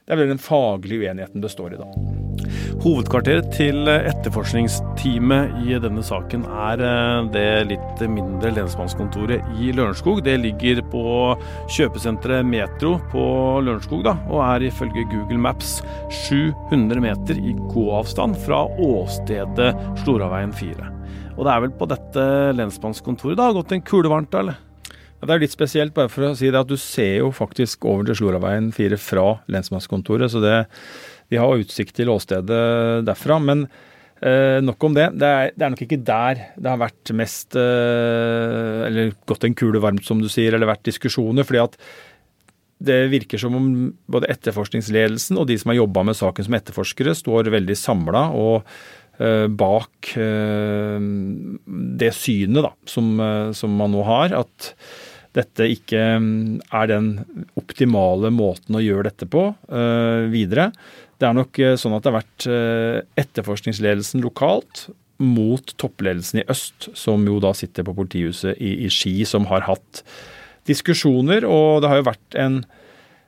det 0.06 0.14
er 0.14 0.20
vel 0.20 0.30
den 0.30 0.38
faglige 0.42 1.02
uenigheten 1.02 1.42
det 1.42 1.50
står 1.50 1.74
i 1.74 1.82
da. 1.82 2.35
Hovedkvarteret 2.84 3.48
til 3.56 3.88
etterforskningsteamet 3.88 5.54
i 5.64 5.78
denne 5.82 6.02
saken 6.06 6.44
er 6.68 6.82
eh, 6.84 7.30
det 7.34 7.46
litt 7.70 8.04
mindre 8.12 8.52
lensmannskontoret 8.54 9.46
i 9.62 9.72
Lørenskog. 9.76 10.20
Det 10.26 10.36
ligger 10.44 10.82
på 10.92 11.06
kjøpesenteret 11.72 12.46
Metro 12.46 12.98
på 13.14 13.24
Lørenskog, 13.66 14.10
og 14.10 14.44
er 14.44 14.68
ifølge 14.68 15.08
Google 15.14 15.40
Maps 15.48 15.80
700 16.28 17.02
meter 17.08 17.40
i 17.40 17.56
gåavstand 17.72 18.38
fra 18.44 18.66
åstedet 18.76 19.72
Sloraveien 20.04 20.54
4. 20.54 20.92
Og 21.36 21.44
det 21.48 21.56
er 21.56 21.66
vel 21.66 21.76
på 21.80 21.90
dette 21.90 22.30
lensmannskontoret 22.60 23.40
det 23.40 23.50
har 23.50 23.58
gått 23.58 23.76
en 23.76 23.88
kule 23.88 24.12
varmt, 24.12 24.34
da, 24.36 24.44
eller? 24.44 24.62
Det 25.26 25.34
er 25.34 25.42
litt 25.42 25.56
spesielt, 25.56 25.94
bare 25.96 26.12
for 26.12 26.28
å 26.28 26.36
si 26.38 26.52
det, 26.52 26.60
at 26.60 26.70
du 26.70 26.78
ser 26.78 27.24
jo 27.24 27.32
faktisk 27.34 27.88
over 27.90 28.06
til 28.06 28.18
Sloraveien 28.20 28.68
4 28.76 28.98
fra 29.02 29.40
lensmannskontoret. 29.50 30.30
Så 30.30 30.42
det, 30.44 30.60
de 31.36 31.44
har 31.44 31.60
utsikt 31.60 31.98
til 32.00 32.12
åstedet 32.14 33.04
derfra. 33.06 33.38
Men 33.44 33.68
eh, 34.24 34.64
nok 34.64 34.88
om 34.88 34.96
det. 34.96 35.12
Det 35.20 35.30
er, 35.30 35.54
det 35.54 35.68
er, 35.68 35.76
nok 35.76 35.86
ikke 35.86 36.02
der 36.08 36.44
det 36.56 36.72
har 36.72 36.82
vært 36.82 37.14
mest 37.18 37.58
eh, 37.60 38.82
Eller 38.88 39.16
gått 39.28 39.48
en 39.48 39.58
kule 39.58 39.84
varmt, 39.84 40.06
som 40.08 40.24
du 40.24 40.30
sier, 40.32 40.56
eller 40.56 40.72
vært 40.72 40.88
diskusjoner. 40.88 41.48
fordi 41.48 41.64
at 41.68 41.80
det 42.86 43.06
virker 43.12 43.40
som 43.40 43.56
om 43.56 43.68
både 44.12 44.30
etterforskningsledelsen 44.34 45.40
og 45.40 45.48
de 45.50 45.58
som 45.60 45.72
har 45.72 45.80
jobba 45.80 46.04
med 46.10 46.18
saken 46.18 46.48
som 46.48 46.58
etterforskere, 46.58 47.16
står 47.16 47.52
veldig 47.54 47.78
samla 47.80 48.28
og 48.36 48.68
eh, 49.24 49.48
bak 49.48 50.12
uh, 50.20 51.00
det 52.04 52.12
synet 52.18 52.68
da, 52.68 52.74
som, 52.90 53.14
uh, 53.22 53.54
som, 53.56 53.78
man 53.80 53.96
nå 53.96 54.04
har. 54.08 54.36
At 54.44 54.74
dette 55.36 55.68
ikke 55.72 56.04
mm, 56.20 56.68
er 56.76 56.92
den 56.92 57.10
optimale 57.60 58.32
måten 58.32 58.78
å 58.78 58.84
gjøre 58.84 59.10
dette 59.10 59.28
på 59.32 59.48
uh, 59.56 60.28
videre. 60.32 60.70
Det 61.20 61.28
er 61.28 61.36
nok 61.38 61.60
uh, 61.64 61.74
sånn 61.80 61.96
at 61.98 62.06
det 62.06 62.12
har 62.12 62.22
vært 62.22 62.48
uh, 62.52 63.00
etterforskningsledelsen 63.22 64.24
lokalt 64.26 64.88
mot 65.24 65.76
toppledelsen 65.80 66.42
i 66.42 66.48
øst, 66.52 66.90
som 66.98 67.24
jo 67.24 67.38
da 67.44 67.54
sitter 67.56 67.86
på 67.88 67.96
politihuset 67.96 68.60
i, 68.60 68.74
i 68.84 68.90
Ski, 68.92 69.22
som 69.28 69.48
har 69.48 69.64
hatt 69.70 70.02
diskusjoner. 70.68 71.48
Og 71.48 71.80
det 71.84 71.92
har 71.92 72.02
jo 72.02 72.10
vært 72.10 72.42
en 72.42 72.66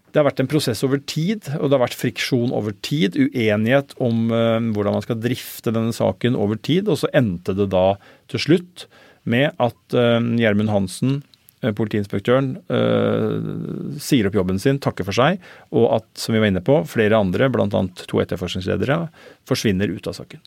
det 0.07 0.21
har 0.21 0.25
vært 0.29 0.39
en 0.41 0.49
prosess 0.49 0.79
over 0.87 1.01
tid, 1.03 1.45
og 1.59 1.67
det 1.67 1.75
har 1.75 1.81
vært 1.83 1.97
friksjon 1.99 2.53
over 2.55 2.73
tid. 2.81 3.17
Uenighet 3.19 3.91
om 4.01 4.31
hvordan 4.31 4.95
man 4.95 5.03
skal 5.03 5.19
drifte 5.21 5.73
denne 5.75 5.91
saken 5.93 6.33
over 6.39 6.57
tid. 6.57 6.87
Og 6.89 7.01
så 7.03 7.09
endte 7.13 7.53
det 7.53 7.67
da 7.73 7.99
til 8.31 8.41
slutt 8.41 8.85
med 9.27 9.51
at 9.61 9.93
Gjermund 9.93 10.71
Hansen 10.71 11.19
Eh, 11.19 11.36
politiinspektøren 11.75 12.53
uh, 12.71 13.97
sier 14.01 14.29
opp 14.29 14.37
jobben 14.37 14.61
sin, 14.61 14.79
takker 14.83 15.07
for 15.07 15.17
seg, 15.17 15.41
og 15.75 15.87
at, 15.99 16.09
som 16.19 16.35
vi 16.35 16.41
var 16.43 16.51
inne 16.51 16.63
på, 16.65 16.81
flere 16.89 17.19
andre, 17.19 17.49
bl.a. 17.51 17.67
to 18.07 18.21
etterforskningsledere, 18.23 18.99
forsvinner 19.47 19.91
ut 19.91 20.09
av 20.09 20.17
saken. 20.17 20.43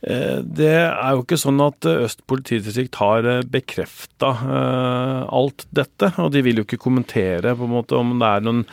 Eh, 0.00 0.38
det 0.40 0.72
er 0.72 1.12
jo 1.12 1.24
ikke 1.24 1.38
sånn 1.40 1.60
at 1.60 1.84
Øst 1.90 2.22
politidistrikt 2.30 2.96
har 3.02 3.26
bekrefta 3.52 4.30
alt 5.28 5.66
dette, 5.76 6.12
og 6.22 6.32
de 6.34 6.44
vil 6.46 6.60
jo 6.60 6.66
ikke 6.66 6.80
kommentere 6.80 7.54
på 7.56 7.66
en 7.66 7.74
måte 7.74 7.98
om 7.98 8.14
det 8.20 8.30
er 8.30 8.46
noen 8.46 8.64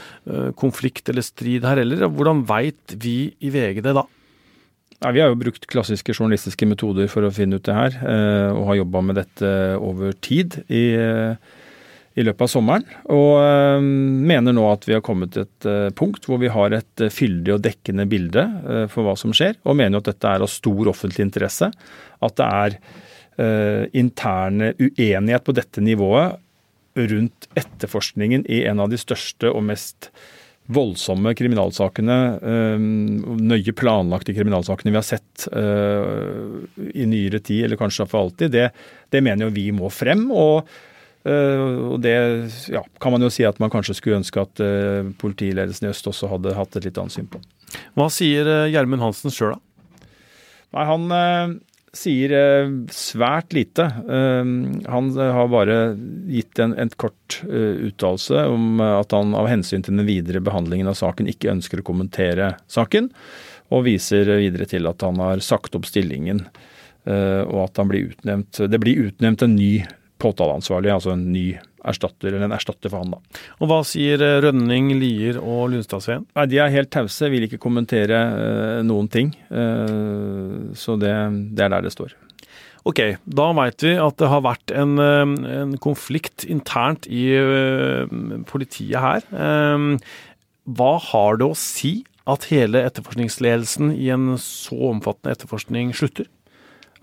konflikt 0.60 1.12
eller 1.12 1.26
strid 1.26 1.68
her 1.68 1.82
heller. 1.82 2.08
Hvordan 2.08 2.46
veit 2.48 2.96
vi 2.96 3.18
i 3.44 3.52
VG 3.54 3.84
det 3.86 3.98
da? 3.98 4.06
Ja, 4.98 5.12
vi 5.14 5.22
har 5.22 5.30
jo 5.30 5.38
brukt 5.38 5.68
klassiske 5.70 6.16
journalistiske 6.16 6.66
metoder 6.66 7.10
for 7.12 7.28
å 7.28 7.34
finne 7.34 7.60
ut 7.60 7.68
det 7.68 7.76
her, 7.76 7.98
og 8.56 8.64
har 8.72 8.80
jobba 8.80 9.04
med 9.06 9.20
dette 9.20 9.52
over 9.78 10.16
tid. 10.26 10.64
i 10.74 10.84
i 12.18 12.26
løpet 12.26 12.48
av 12.48 12.50
sommeren. 12.50 12.86
Og 13.14 13.34
eh, 13.40 13.84
mener 14.32 14.56
nå 14.56 14.66
at 14.72 14.88
vi 14.90 14.96
har 14.96 15.04
kommet 15.06 15.36
til 15.36 15.46
et 15.46 15.68
eh, 15.70 15.90
punkt 15.98 16.26
hvor 16.28 16.42
vi 16.42 16.50
har 16.52 16.74
et 16.74 17.04
eh, 17.04 17.14
fyldig 17.14 17.54
og 17.56 17.66
dekkende 17.66 18.08
bilde 18.10 18.46
for 18.92 19.06
hva 19.06 19.14
som 19.20 19.36
skjer, 19.36 19.60
og 19.68 19.78
mener 19.78 20.02
at 20.02 20.10
dette 20.10 20.32
er 20.32 20.46
av 20.46 20.52
stor 20.52 20.90
offentlig 20.94 21.28
interesse. 21.28 21.70
At 22.24 22.40
det 22.40 22.48
er 22.48 22.80
interne 23.94 24.72
uenighet 24.82 25.44
på 25.46 25.54
dette 25.54 25.82
nivået 25.86 26.40
rundt 26.98 27.46
etterforskningen 27.54 28.48
i 28.50 28.64
en 28.66 28.82
av 28.82 28.90
de 28.90 28.98
største 28.98 29.52
og 29.52 29.62
mest 29.68 30.10
voldsomme 30.74 31.36
kriminalsakene, 31.38 32.16
nøye 32.82 33.76
planlagte 33.78 34.34
kriminalsakene 34.34 34.90
vi 34.90 34.98
har 34.98 35.06
sett 35.06 35.46
i 35.54 37.06
nyere 37.06 37.44
tid, 37.46 37.68
eller 37.68 37.78
kanskje 37.78 38.10
for 38.10 38.26
alltid, 38.26 38.56
det, 38.58 38.72
det 39.14 39.22
mener 39.22 39.46
jo 39.46 39.54
vi 39.54 39.70
må 39.78 39.94
frem. 39.94 40.32
og 40.34 40.66
og 41.28 41.98
det 42.04 42.14
ja, 42.72 42.84
kan 43.04 43.12
man 43.12 43.26
jo 43.26 43.30
si 43.34 43.44
at 43.44 43.58
man 43.60 43.72
kanskje 43.74 43.98
skulle 43.98 44.20
ønske 44.22 44.40
at 44.40 44.62
eh, 44.64 45.10
politiledelsen 45.20 45.88
i 45.88 45.92
øst 45.92 46.08
også 46.08 46.30
hadde 46.32 46.54
hatt 46.56 46.78
et 46.78 46.88
litt 46.88 47.00
annet 47.02 47.16
syn 47.18 47.28
på. 47.32 47.42
Hva 47.98 48.08
sier 48.14 48.48
eh, 48.48 48.70
Gjermund 48.72 49.04
Hansen 49.04 49.34
sjøl, 49.34 49.58
da? 49.58 49.64
Nei, 50.76 50.86
Han 50.88 51.12
eh, 51.16 51.56
sier 51.98 52.34
eh, 52.36 52.72
svært 52.94 53.56
lite. 53.56 53.88
Eh, 53.88 54.54
han 54.92 55.12
har 55.18 55.52
bare 55.52 55.78
gitt 56.30 56.60
en, 56.64 56.76
en 56.78 56.94
kort 56.96 57.42
uttalelse 57.48 58.46
om 58.52 58.82
at 58.84 59.14
han 59.16 59.36
av 59.38 59.50
hensyn 59.52 59.84
til 59.86 59.98
den 59.98 60.08
videre 60.08 60.44
behandlingen 60.44 60.90
av 60.92 60.98
saken 61.00 61.30
ikke 61.32 61.52
ønsker 61.56 61.84
å 61.84 61.88
kommentere 61.88 62.56
saken, 62.72 63.12
og 63.68 63.86
viser 63.88 64.30
videre 64.40 64.68
til 64.70 64.88
at 64.88 65.04
han 65.04 65.20
har 65.20 65.44
sagt 65.44 65.76
opp 65.76 65.88
stillingen. 65.90 66.46
Og 67.08 67.58
at 67.62 67.80
han 67.80 67.88
blir 67.88 68.10
utnevnt, 68.10 68.60
det 68.68 68.80
blir 68.84 69.10
utnevnt 69.10 69.44
en 69.44 69.54
ny 69.56 69.72
påtaleansvarlig, 70.22 70.92
altså 70.94 71.14
en 71.14 71.26
ny 71.34 71.48
erstatter, 71.88 72.32
eller 72.32 72.48
en 72.48 72.56
erstatter 72.56 72.92
for 72.92 73.04
han. 73.04 73.16
da. 73.16 73.42
Og 73.62 73.72
Hva 73.72 73.80
sier 73.88 74.22
eh, 74.24 74.38
Rønning, 74.44 74.92
Lier 75.00 75.40
og 75.42 75.72
Lunstadsveen? 75.74 76.28
Nei, 76.38 76.48
De 76.52 76.62
er 76.62 76.74
helt 76.74 76.92
tause, 76.94 77.32
vil 77.32 77.48
ikke 77.48 77.62
kommentere 77.62 78.18
uh, 78.18 78.80
noen 78.86 79.10
ting. 79.12 79.34
Uh, 79.52 80.74
så 80.78 80.98
det, 81.00 81.14
det, 81.54 81.68
er 81.68 81.76
der 81.76 81.88
det 81.88 81.94
står. 81.96 82.16
Ok, 82.88 83.02
da 83.26 83.50
veit 83.58 83.84
vi 83.84 83.98
at 84.00 84.20
det 84.20 84.30
har 84.32 84.46
vært 84.46 84.72
en, 84.72 84.96
en 85.00 85.74
konflikt 85.84 86.46
internt 86.48 87.08
i 87.12 87.26
uh, 87.36 88.08
politiet 88.48 89.02
her. 89.04 89.26
hva 90.68 90.94
har 91.10 91.42
det 91.42 91.50
å 91.50 91.58
si 91.58 92.00
at 92.28 92.48
hele 92.52 92.82
etterforskningsledelsen 92.88 93.94
i 93.96 94.10
en 94.12 94.34
så 94.42 94.92
omfattende 94.92 95.36
etterforskning 95.36 95.94
slutter? 95.96 96.28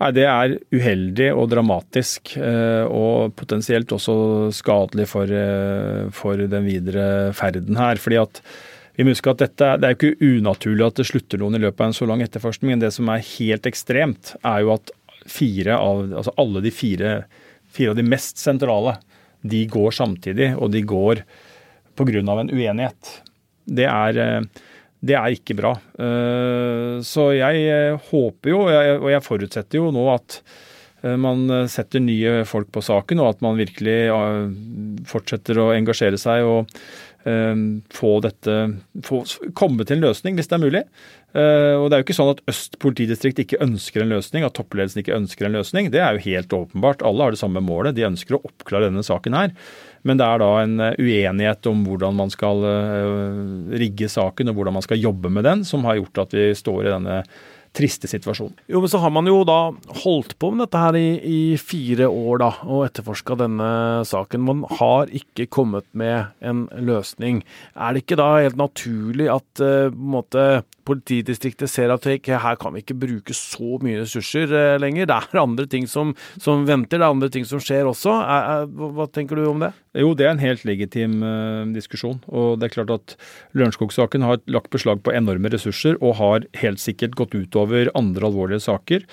Nei, 0.01 0.11
Det 0.11 0.25
er 0.27 0.57
uheldig 0.75 1.29
og 1.33 1.49
dramatisk, 1.53 2.35
eh, 2.37 2.83
og 2.83 3.35
potensielt 3.39 3.91
også 3.95 4.51
skadelig 4.51 5.07
for, 5.07 5.23
eh, 5.23 6.09
for 6.11 6.35
den 6.35 6.65
videre 6.65 7.33
ferden 7.33 7.77
her. 7.77 7.95
fordi 7.95 8.21
at 8.21 8.41
vi 8.97 9.03
må 9.03 9.11
huske 9.11 9.29
at 9.29 9.37
dette, 9.37 9.79
Det 9.79 9.83
er 9.83 9.95
jo 9.95 10.11
ikke 10.11 10.39
unaturlig 10.39 10.85
at 10.85 10.95
det 10.95 11.05
slutter 11.05 11.37
noen 11.37 11.55
i 11.55 11.59
løpet 11.59 11.79
av 11.79 11.87
en 11.87 11.93
så 11.93 12.07
lang 12.07 12.21
etterforskning, 12.21 12.71
men 12.71 12.79
det 12.79 12.93
som 12.93 13.07
er 13.09 13.19
helt 13.19 13.63
ekstremt, 13.63 14.35
er 14.43 14.61
jo 14.61 14.73
at 14.73 14.91
fire 15.25 15.73
av, 15.73 16.11
altså 16.11 16.33
alle 16.37 16.61
de 16.61 16.71
fire, 16.71 17.25
fire 17.69 17.89
av 17.89 17.95
de 17.95 18.03
mest 18.03 18.37
sentrale 18.37 18.97
de 19.43 19.65
går 19.65 19.91
samtidig, 19.91 20.55
og 20.59 20.71
de 20.71 20.81
går 20.81 21.23
pga. 21.95 22.39
en 22.39 22.49
uenighet. 22.49 23.21
Det 23.67 23.85
er 23.85 24.17
eh, 24.17 24.41
det 25.05 25.15
er 25.17 25.35
ikke 25.35 25.57
bra. 25.57 25.73
Eh, 26.01 27.01
så 27.05 27.29
jeg 27.35 27.65
eh, 27.69 28.07
håper 28.11 28.51
jo, 28.51 28.61
og 28.67 29.09
jeg 29.11 29.25
forutsetter 29.25 29.81
jo 29.81 29.91
nå 29.93 30.05
at 30.13 30.39
eh, 31.03 31.17
man 31.21 31.45
setter 31.71 32.03
nye 32.03 32.39
folk 32.49 32.71
på 32.73 32.83
saken, 32.85 33.21
og 33.21 33.35
at 33.35 33.43
man 33.45 33.59
virkelig 33.59 33.99
fortsetter 35.09 35.61
å 35.61 35.73
engasjere 35.75 36.21
seg 36.21 36.47
og 36.47 36.79
få 37.25 38.09
dette 38.21 38.55
få, 39.01 39.23
Komme 39.57 39.81
til 39.81 39.97
en 39.97 40.03
løsning, 40.03 40.35
hvis 40.37 40.45
det 40.51 40.59
er 40.59 40.61
mulig. 40.61 40.81
Og 41.35 41.89
det 41.89 41.95
er 41.95 41.99
jo 41.99 42.05
ikke 42.05 42.15
sånn 42.15 42.29
at 42.31 42.41
Øst 42.47 42.77
politidistrikt 42.79 43.41
ikke 43.43 43.59
ønsker 43.63 44.03
en 44.03 44.13
løsning, 44.13 44.45
at 44.47 44.55
toppledelsen 44.55 45.01
ikke 45.01 45.17
ønsker 45.17 45.49
en 45.49 45.57
løsning. 45.57 45.89
Det 45.91 45.99
er 45.99 46.15
jo 46.15 46.23
helt 46.29 46.55
åpenbart. 46.55 47.03
Alle 47.03 47.27
har 47.27 47.35
det 47.35 47.41
samme 47.41 47.63
målet. 47.65 47.97
De 47.97 48.07
ønsker 48.07 48.37
å 48.37 48.41
oppklare 48.47 48.87
denne 48.87 49.03
saken 49.03 49.35
her. 49.35 49.51
Men 50.05 50.21
det 50.21 50.27
er 50.27 50.41
da 50.41 50.51
en 50.61 50.77
eh, 50.85 51.01
uenighet 51.01 51.67
om 51.71 51.81
hvordan 51.87 52.15
man 52.19 52.31
skal 52.33 52.61
eh, 52.69 53.75
rigge 53.81 54.09
saken 54.11 54.51
og 54.51 54.59
hvordan 54.59 54.77
man 54.77 54.85
skal 54.85 55.01
jobbe 55.01 55.33
med 55.33 55.47
den, 55.47 55.65
som 55.65 55.85
har 55.89 55.97
gjort 55.99 56.27
at 56.27 56.35
vi 56.37 56.51
står 56.57 56.85
i 56.85 56.91
denne 56.93 57.19
triste 57.75 58.07
situasjonen. 58.07 58.53
Jo, 58.71 58.79
men 58.79 58.91
så 58.91 59.01
har 59.03 59.11
man 59.11 59.27
jo 59.27 59.41
da 59.47 59.73
holdt 60.03 60.37
på 60.39 60.51
med 60.53 60.63
dette 60.63 60.79
her 60.79 60.95
i, 60.95 61.09
i 61.19 61.39
fire 61.59 62.07
år 62.07 62.39
da, 62.39 62.51
og 62.69 62.85
etterforska 62.85 63.35
denne 63.41 63.71
saken. 64.07 64.45
Man 64.47 64.61
har 64.79 65.11
ikke 65.11 65.49
kommet 65.51 65.89
med 65.91 66.31
en 66.39 66.69
løsning. 66.77 67.41
Er 67.75 67.91
det 67.91 68.05
ikke 68.05 68.19
da 68.21 68.29
helt 68.37 68.61
naturlig 68.61 69.27
at 69.33 69.65
uh, 69.65 69.89
politidistriktet 70.85 71.71
ser 71.71 71.93
at 71.93 72.05
her 72.05 72.59
kan 72.61 72.75
vi 72.75 72.83
ikke 72.83 72.97
bruke 72.97 73.35
så 73.35 73.79
mye 73.83 74.03
ressurser 74.03 74.51
eh, 74.53 74.75
lenger. 74.81 75.09
Det 75.09 75.17
er 75.17 75.41
andre 75.41 75.65
ting 75.69 75.87
som, 75.89 76.13
som 76.41 76.65
venter, 76.67 76.99
det 76.99 77.07
er 77.07 77.15
andre 77.15 77.31
ting 77.33 77.47
som 77.47 77.61
skjer 77.63 77.89
også. 77.89 78.13
Er, 78.21 78.51
er, 78.65 78.91
hva 78.95 79.07
tenker 79.11 79.39
du 79.39 79.47
om 79.49 79.65
det? 79.65 79.71
Jo, 79.95 80.11
det 80.17 80.27
er 80.27 80.33
en 80.33 80.43
helt 80.43 80.65
legitim 80.67 81.21
eh, 81.25 81.63
diskusjon. 81.75 82.19
Og 82.27 82.59
det 82.59 82.69
er 82.69 82.75
klart 82.77 82.93
at 82.95 83.17
Lørenskog-saken 83.57 84.25
har 84.27 84.41
lagt 84.51 84.71
beslag 84.73 85.01
på 85.05 85.13
enorme 85.15 85.51
ressurser 85.53 85.99
og 86.01 86.17
har 86.21 86.47
helt 86.61 86.83
sikkert 86.83 87.17
gått 87.17 87.35
utover 87.37 87.91
andre 87.97 88.29
alvorlige 88.29 88.63
saker. 88.67 89.05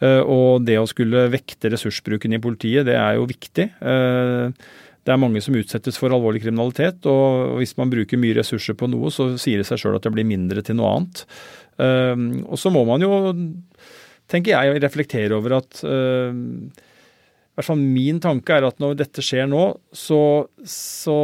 Eh, 0.00 0.20
og 0.22 0.66
det 0.68 0.78
å 0.80 0.88
skulle 0.88 1.28
vekte 1.32 1.72
ressursbruken 1.74 2.36
i 2.36 2.42
politiet, 2.42 2.86
det 2.88 2.96
er 2.98 3.18
jo 3.18 3.26
viktig. 3.28 3.70
Uh, 3.82 4.54
det 5.06 5.14
er 5.14 5.20
mange 5.20 5.40
som 5.44 5.56
utsettes 5.56 5.96
for 6.00 6.12
alvorlig 6.12 6.42
kriminalitet, 6.42 7.06
og 7.08 7.58
hvis 7.60 7.76
man 7.78 7.92
bruker 7.92 8.20
mye 8.20 8.36
ressurser 8.40 8.76
på 8.78 8.90
noe, 8.90 9.12
så 9.14 9.30
sier 9.40 9.62
det 9.62 9.68
seg 9.68 9.80
sjøl 9.80 9.96
at 9.96 10.04
det 10.04 10.12
blir 10.16 10.28
mindre 10.28 10.64
til 10.64 10.76
noe 10.78 10.90
annet. 10.96 11.24
Ehm, 11.80 12.28
og 12.44 12.60
så 12.60 12.72
må 12.74 12.82
man 12.88 13.04
jo, 13.04 13.14
tenker 14.28 14.52
jeg, 14.56 14.82
reflektere 14.84 15.38
over 15.38 15.60
at 15.62 15.80
ehm, 15.86 16.68
hvert 17.58 17.66
fall 17.66 17.80
Min 17.82 18.20
tanke 18.22 18.54
er 18.54 18.68
at 18.68 18.78
når 18.78 19.00
dette 19.00 19.22
skjer 19.24 19.48
nå, 19.50 19.62
så, 19.90 20.20
så 20.62 21.16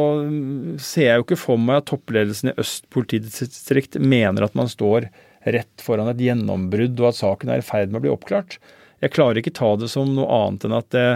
ser 0.83 1.07
jeg 1.07 1.21
jo 1.21 1.27
ikke 1.29 1.39
for 1.39 1.61
meg 1.61 1.79
at 1.79 1.87
toppledelsen 1.93 2.51
i 2.51 2.57
Øst 2.59 2.89
politidistrikt 2.91 3.95
mener 4.03 4.43
at 4.43 4.57
man 4.59 4.67
står 4.71 5.07
rett 5.45 5.83
foran 5.85 6.09
et 6.11 6.19
gjennombrudd 6.25 6.99
og 6.99 7.11
at 7.11 7.19
saken 7.21 7.53
er 7.53 7.61
i 7.61 7.65
ferd 7.65 7.93
med 7.93 8.01
å 8.01 8.03
bli 8.03 8.11
oppklart. 8.11 8.57
Jeg 9.03 9.13
klarer 9.15 9.39
ikke 9.39 9.55
ta 9.55 9.71
det 9.79 9.87
som 9.93 10.11
noe 10.17 10.27
annet 10.41 10.67
enn 10.67 10.75
at 10.75 10.89
det, 10.95 11.07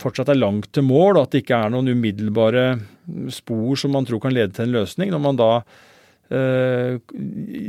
fortsatt 0.00 0.32
er 0.32 0.40
langt 0.40 0.70
til 0.74 0.86
mål, 0.86 1.16
og 1.16 1.24
at 1.26 1.34
det 1.34 1.42
ikke 1.44 1.58
er 1.64 1.72
noen 1.72 1.92
umiddelbare 1.92 2.66
spor 3.34 3.78
som 3.80 3.94
man 3.96 4.06
tror 4.08 4.22
kan 4.22 4.34
lede 4.34 4.54
til 4.56 4.68
en 4.68 4.76
løsning. 4.76 5.12
Når 5.12 5.22
man 5.22 5.40
da 5.40 5.50
eh, 6.32 6.98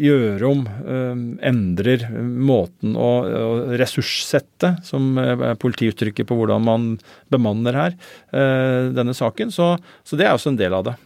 gjør 0.07 0.45
om, 0.49 0.65
eh, 0.67 1.23
endrer 1.49 2.07
måten 2.23 2.97
å, 2.99 3.11
å 3.23 3.53
ressurssette, 3.79 4.75
som 4.87 5.17
er 5.21 5.57
politiuttrykket 5.61 6.29
på 6.29 6.37
hvordan 6.39 6.67
man 6.67 6.91
bemanner 7.33 7.79
her, 7.79 7.97
eh, 8.31 8.91
denne 8.95 9.17
saken. 9.17 9.53
Så, 9.53 9.73
så 10.05 10.19
det 10.19 10.29
er 10.29 10.37
også 10.37 10.53
en 10.53 10.61
del 10.61 10.75
av 10.77 10.87
det. 10.91 10.97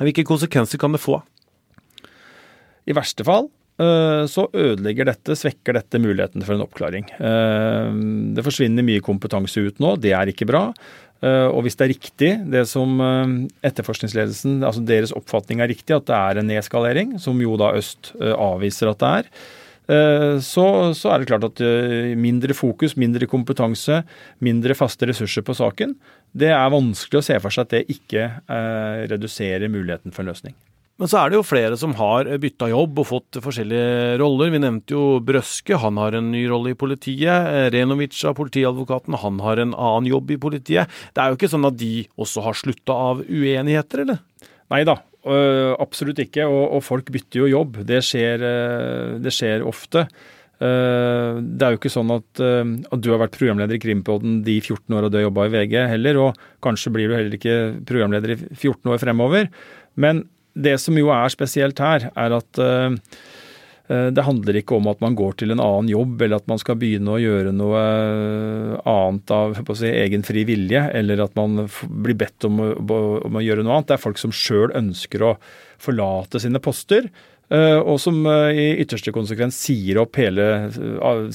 Hvilke 0.00 0.24
konsekvenser 0.28 0.80
kan 0.80 0.94
det 0.96 1.02
få? 1.02 1.20
I 2.88 2.96
verste 2.96 3.26
fall 3.26 3.50
Eh, 3.50 3.59
så 4.28 4.46
ødelegger 4.52 5.08
dette, 5.08 5.36
svekker 5.38 5.76
dette 5.76 6.00
muligheten 6.02 6.44
for 6.44 6.56
en 6.56 6.64
oppklaring. 6.66 7.06
Eh, 7.16 7.92
det 8.36 8.44
forsvinner 8.44 8.86
mye 8.86 9.04
kompetanse 9.04 9.62
ut 9.62 9.80
nå, 9.82 9.94
det 10.02 10.12
er 10.16 10.32
ikke 10.32 10.48
bra. 10.50 10.66
Eh, 11.24 11.46
og 11.48 11.64
hvis 11.64 11.78
det 11.78 11.86
er 11.86 11.92
riktig, 11.94 12.32
det 12.52 12.66
som 12.68 13.00
etterforskningsledelsen, 13.66 14.60
altså 14.66 14.84
deres 14.84 15.14
oppfatning 15.16 15.62
er 15.62 15.72
riktig, 15.72 15.96
at 15.96 16.08
det 16.10 16.18
er 16.18 16.40
en 16.40 16.50
nedskalering, 16.52 17.16
som 17.22 17.40
jo 17.40 17.56
da 17.60 17.72
Øst 17.80 18.12
avviser 18.20 18.92
at 18.92 19.02
det 19.02 19.16
er, 19.22 19.34
så, 19.90 20.64
så, 20.94 21.08
er 21.10 21.18
det 21.18 21.26
klart 21.26 21.48
at 21.48 21.60
mindre 22.14 22.54
fokus, 22.54 22.92
mindre 23.00 23.26
kompetanse, 23.26 24.04
mindre 24.38 24.76
faste 24.78 25.08
ressurser 25.10 25.42
på 25.42 25.56
saken, 25.58 25.96
det 26.30 26.52
er 26.54 26.70
vanskelig 26.70 27.18
å 27.18 27.26
se 27.26 27.40
for 27.42 27.50
seg 27.50 27.66
at 27.66 27.74
det 27.74 27.96
ikke 27.96 28.28
reduserer 29.10 29.66
muligheten 29.72 30.14
for 30.14 30.22
en 30.22 30.30
løsning. 30.30 30.54
Men 31.00 31.08
så 31.08 31.16
er 31.16 31.30
det 31.30 31.38
jo 31.38 31.46
flere 31.48 31.76
som 31.80 31.94
har 31.96 32.28
bytta 32.42 32.66
jobb 32.68 32.98
og 33.00 33.06
fått 33.08 33.38
forskjellige 33.40 34.18
roller. 34.20 34.50
Vi 34.52 34.58
nevnte 34.60 34.92
jo 34.92 35.04
Brøske, 35.24 35.78
han 35.80 35.96
har 35.96 36.18
en 36.18 36.26
ny 36.28 36.42
rolle 36.50 36.74
i 36.74 36.76
politiet. 36.76 37.46
Renovica, 37.72 38.34
politiadvokaten, 38.36 39.16
han 39.22 39.38
har 39.40 39.62
en 39.62 39.72
annen 39.72 40.10
jobb 40.10 40.34
i 40.34 40.40
politiet. 40.42 40.90
Det 41.16 41.22
er 41.22 41.32
jo 41.32 41.38
ikke 41.38 41.48
sånn 41.48 41.64
at 41.64 41.78
de 41.80 42.02
også 42.20 42.44
har 42.44 42.58
slutta 42.60 42.96
av 43.08 43.22
uenigheter, 43.24 44.02
eller? 44.04 44.20
Nei 44.70 44.82
da, 44.84 44.98
absolutt 45.80 46.20
ikke. 46.20 46.44
Og, 46.44 46.82
folk 46.84 47.08
bytter 47.14 47.46
jo 47.46 47.48
jobb. 47.48 47.78
Det 47.88 48.02
skjer, 48.04 48.44
det 49.24 49.32
skjer 49.32 49.64
ofte. 49.64 50.02
Det 50.60 51.64
er 51.64 51.72
jo 51.72 51.80
ikke 51.80 51.92
sånn 51.94 52.12
at, 52.12 52.42
at, 52.44 52.98
du 53.00 53.08
har 53.14 53.22
vært 53.22 53.38
programleder 53.38 53.78
i 53.78 53.80
Krimpodden 53.80 54.42
de 54.44 54.58
14 54.60 54.98
åra 54.98 55.08
du 55.08 55.16
har 55.16 55.24
jobba 55.30 55.48
i 55.48 55.54
VG 55.54 55.78
heller, 55.94 56.20
og 56.20 56.44
kanskje 56.60 56.92
blir 56.92 57.08
du 57.08 57.16
heller 57.16 57.38
ikke 57.40 57.56
programleder 57.88 58.34
i 58.36 58.38
14 58.52 58.92
år 58.92 59.00
fremover. 59.00 59.48
Men 59.96 60.26
det 60.54 60.76
som 60.82 60.96
jo 60.98 61.10
er 61.14 61.30
spesielt 61.32 61.80
her, 61.82 62.08
er 62.18 62.34
at 62.36 62.60
uh, 62.60 62.96
det 63.90 64.22
handler 64.22 64.60
ikke 64.60 64.76
om 64.76 64.86
at 64.86 65.00
man 65.02 65.16
går 65.18 65.34
til 65.40 65.50
en 65.50 65.62
annen 65.62 65.88
jobb, 65.90 66.20
eller 66.22 66.38
at 66.38 66.50
man 66.50 66.60
skal 66.62 66.76
begynne 66.78 67.10
å 67.10 67.18
gjøre 67.18 67.50
noe 67.50 67.80
annet 68.86 69.32
av 69.34 69.56
si, 69.74 69.88
egen 69.90 70.22
fri 70.26 70.44
vilje, 70.46 70.84
eller 70.94 71.24
at 71.24 71.34
man 71.38 71.64
blir 71.66 72.14
bedt 72.20 72.46
om 72.46 72.60
å, 72.62 72.70
om 73.26 73.40
å 73.40 73.42
gjøre 73.42 73.64
noe 73.66 73.80
annet. 73.80 73.88
Det 73.90 73.96
er 73.96 74.04
folk 74.04 74.20
som 74.22 74.34
sjøl 74.34 74.70
ønsker 74.78 75.24
å 75.26 75.32
forlate 75.82 76.38
sine 76.38 76.62
poster, 76.62 77.10
og 77.50 77.96
som 77.98 78.20
i 78.30 78.68
ytterste 78.78 79.10
konsekvens 79.10 79.56
sier 79.58 79.98
opp 79.98 80.20
hele 80.22 80.44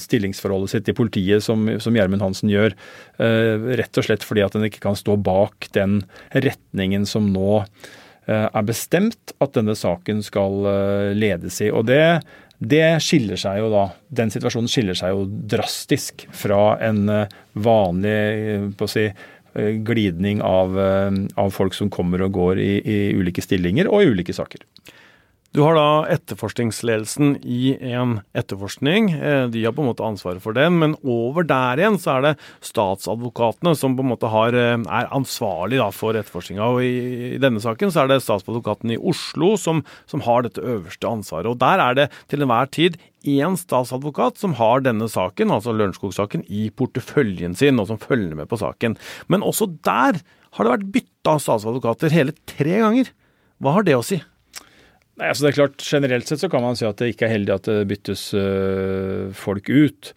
stillingsforholdet 0.00 0.72
sitt 0.72 0.88
i 0.88 0.94
politiet, 0.96 1.44
som 1.44 1.68
Gjermund 1.68 2.24
Hansen 2.24 2.48
gjør. 2.48 2.72
Rett 3.20 4.00
og 4.00 4.08
slett 4.08 4.24
fordi 4.24 4.46
at 4.46 4.56
en 4.56 4.64
ikke 4.64 4.80
kan 4.86 4.96
stå 4.96 5.18
bak 5.20 5.68
den 5.76 5.98
retningen 6.32 7.04
som 7.04 7.28
nå 7.36 7.60
Eh, 7.60 7.95
er 8.34 8.66
bestemt 8.66 9.32
at 9.42 9.54
denne 9.54 9.76
saken 9.78 10.22
skal 10.26 10.66
eh, 10.70 11.12
ledes 11.16 11.60
i. 11.62 11.70
Og 11.70 11.86
det, 11.86 12.02
det 12.58 12.98
skiller 13.04 13.38
seg 13.40 13.60
jo 13.62 13.70
da, 13.72 13.86
Den 14.08 14.32
situasjonen 14.34 14.70
skiller 14.70 14.98
seg 14.98 15.14
jo 15.14 15.24
drastisk 15.54 16.26
fra 16.34 16.76
en 16.82 17.06
eh, 17.12 17.40
vanlig 17.54 18.18
på 18.78 18.88
å 18.88 18.94
si, 18.96 19.08
glidning 19.56 20.42
av, 20.44 20.74
av 20.76 21.46
folk 21.54 21.72
som 21.72 21.88
kommer 21.88 22.20
og 22.26 22.34
går 22.34 22.58
i, 22.60 22.72
i 22.84 22.96
ulike 23.16 23.40
stillinger 23.40 23.88
og 23.88 24.02
i 24.02 24.10
ulike 24.12 24.34
saker. 24.36 24.66
Du 25.56 25.62
har 25.64 25.72
da 25.72 26.04
etterforskningsledelsen 26.12 27.38
i 27.40 27.70
en 27.88 28.18
etterforskning. 28.36 29.06
Eh, 29.14 29.46
de 29.48 29.62
har 29.64 29.72
på 29.72 29.80
en 29.80 29.88
måte 29.88 30.04
ansvaret 30.04 30.44
for 30.44 30.52
den, 30.52 30.74
men 30.82 30.98
over 31.00 31.46
der 31.48 31.80
igjen 31.80 31.96
så 31.96 32.18
er 32.18 32.26
det 32.26 32.32
statsadvokatene 32.68 33.72
som 33.80 33.94
på 33.96 34.04
en 34.04 34.10
måte 34.10 34.28
har, 34.28 34.52
eh, 34.52 34.76
er 34.76 35.08
ansvarlig 35.16 35.80
for 35.96 36.12
etterforskninga. 36.12 36.60
Og 36.60 36.82
i, 36.84 37.38
denne 37.40 37.64
saken 37.64 37.88
så 37.88 38.04
er 38.04 38.12
det 38.12 38.20
statsadvokaten 38.26 38.92
i 38.92 39.00
Oslo 39.00 39.54
som, 39.56 39.80
som 40.04 40.26
har 40.28 40.44
dette 40.44 40.60
øverste 40.60 41.08
ansvaret. 41.08 41.48
Og 41.48 41.56
der 41.64 41.80
er 41.80 41.94
det 42.02 42.08
til 42.28 42.44
enhver 42.44 42.68
tid 42.68 43.00
én 43.24 43.56
statsadvokat 43.56 44.36
som 44.36 44.60
har 44.60 44.84
denne 44.84 45.08
saken, 45.08 45.48
altså 45.48 45.72
Lørenskog-saken, 45.72 46.44
i 46.52 46.68
porteføljen 46.68 47.56
sin, 47.56 47.80
og 47.80 47.88
som 47.88 47.96
følger 47.96 48.36
med 48.36 48.52
på 48.52 48.60
saken. 48.60 49.00
Men 49.32 49.40
også 49.40 49.72
der 49.80 50.20
har 50.20 50.64
det 50.64 50.76
vært 50.76 50.92
bytta 50.92 51.40
statsadvokater 51.40 52.12
hele 52.12 52.36
tre 52.44 52.82
ganger. 52.84 53.14
Hva 53.56 53.78
har 53.80 53.88
det 53.88 53.96
å 53.96 54.04
si? 54.04 54.20
Nei, 55.16 55.30
altså 55.30 55.46
det 55.46 55.52
er 55.52 55.60
klart, 55.62 55.84
Generelt 55.84 56.28
sett 56.28 56.42
så 56.42 56.50
kan 56.52 56.64
man 56.64 56.76
si 56.76 56.84
at 56.84 56.98
det 57.00 57.14
ikke 57.14 57.28
er 57.28 57.38
heldig 57.38 57.54
at 57.54 57.68
det 57.70 57.86
byttes 57.88 58.28
øh, 58.36 59.30
folk 59.36 59.70
ut. 59.72 60.12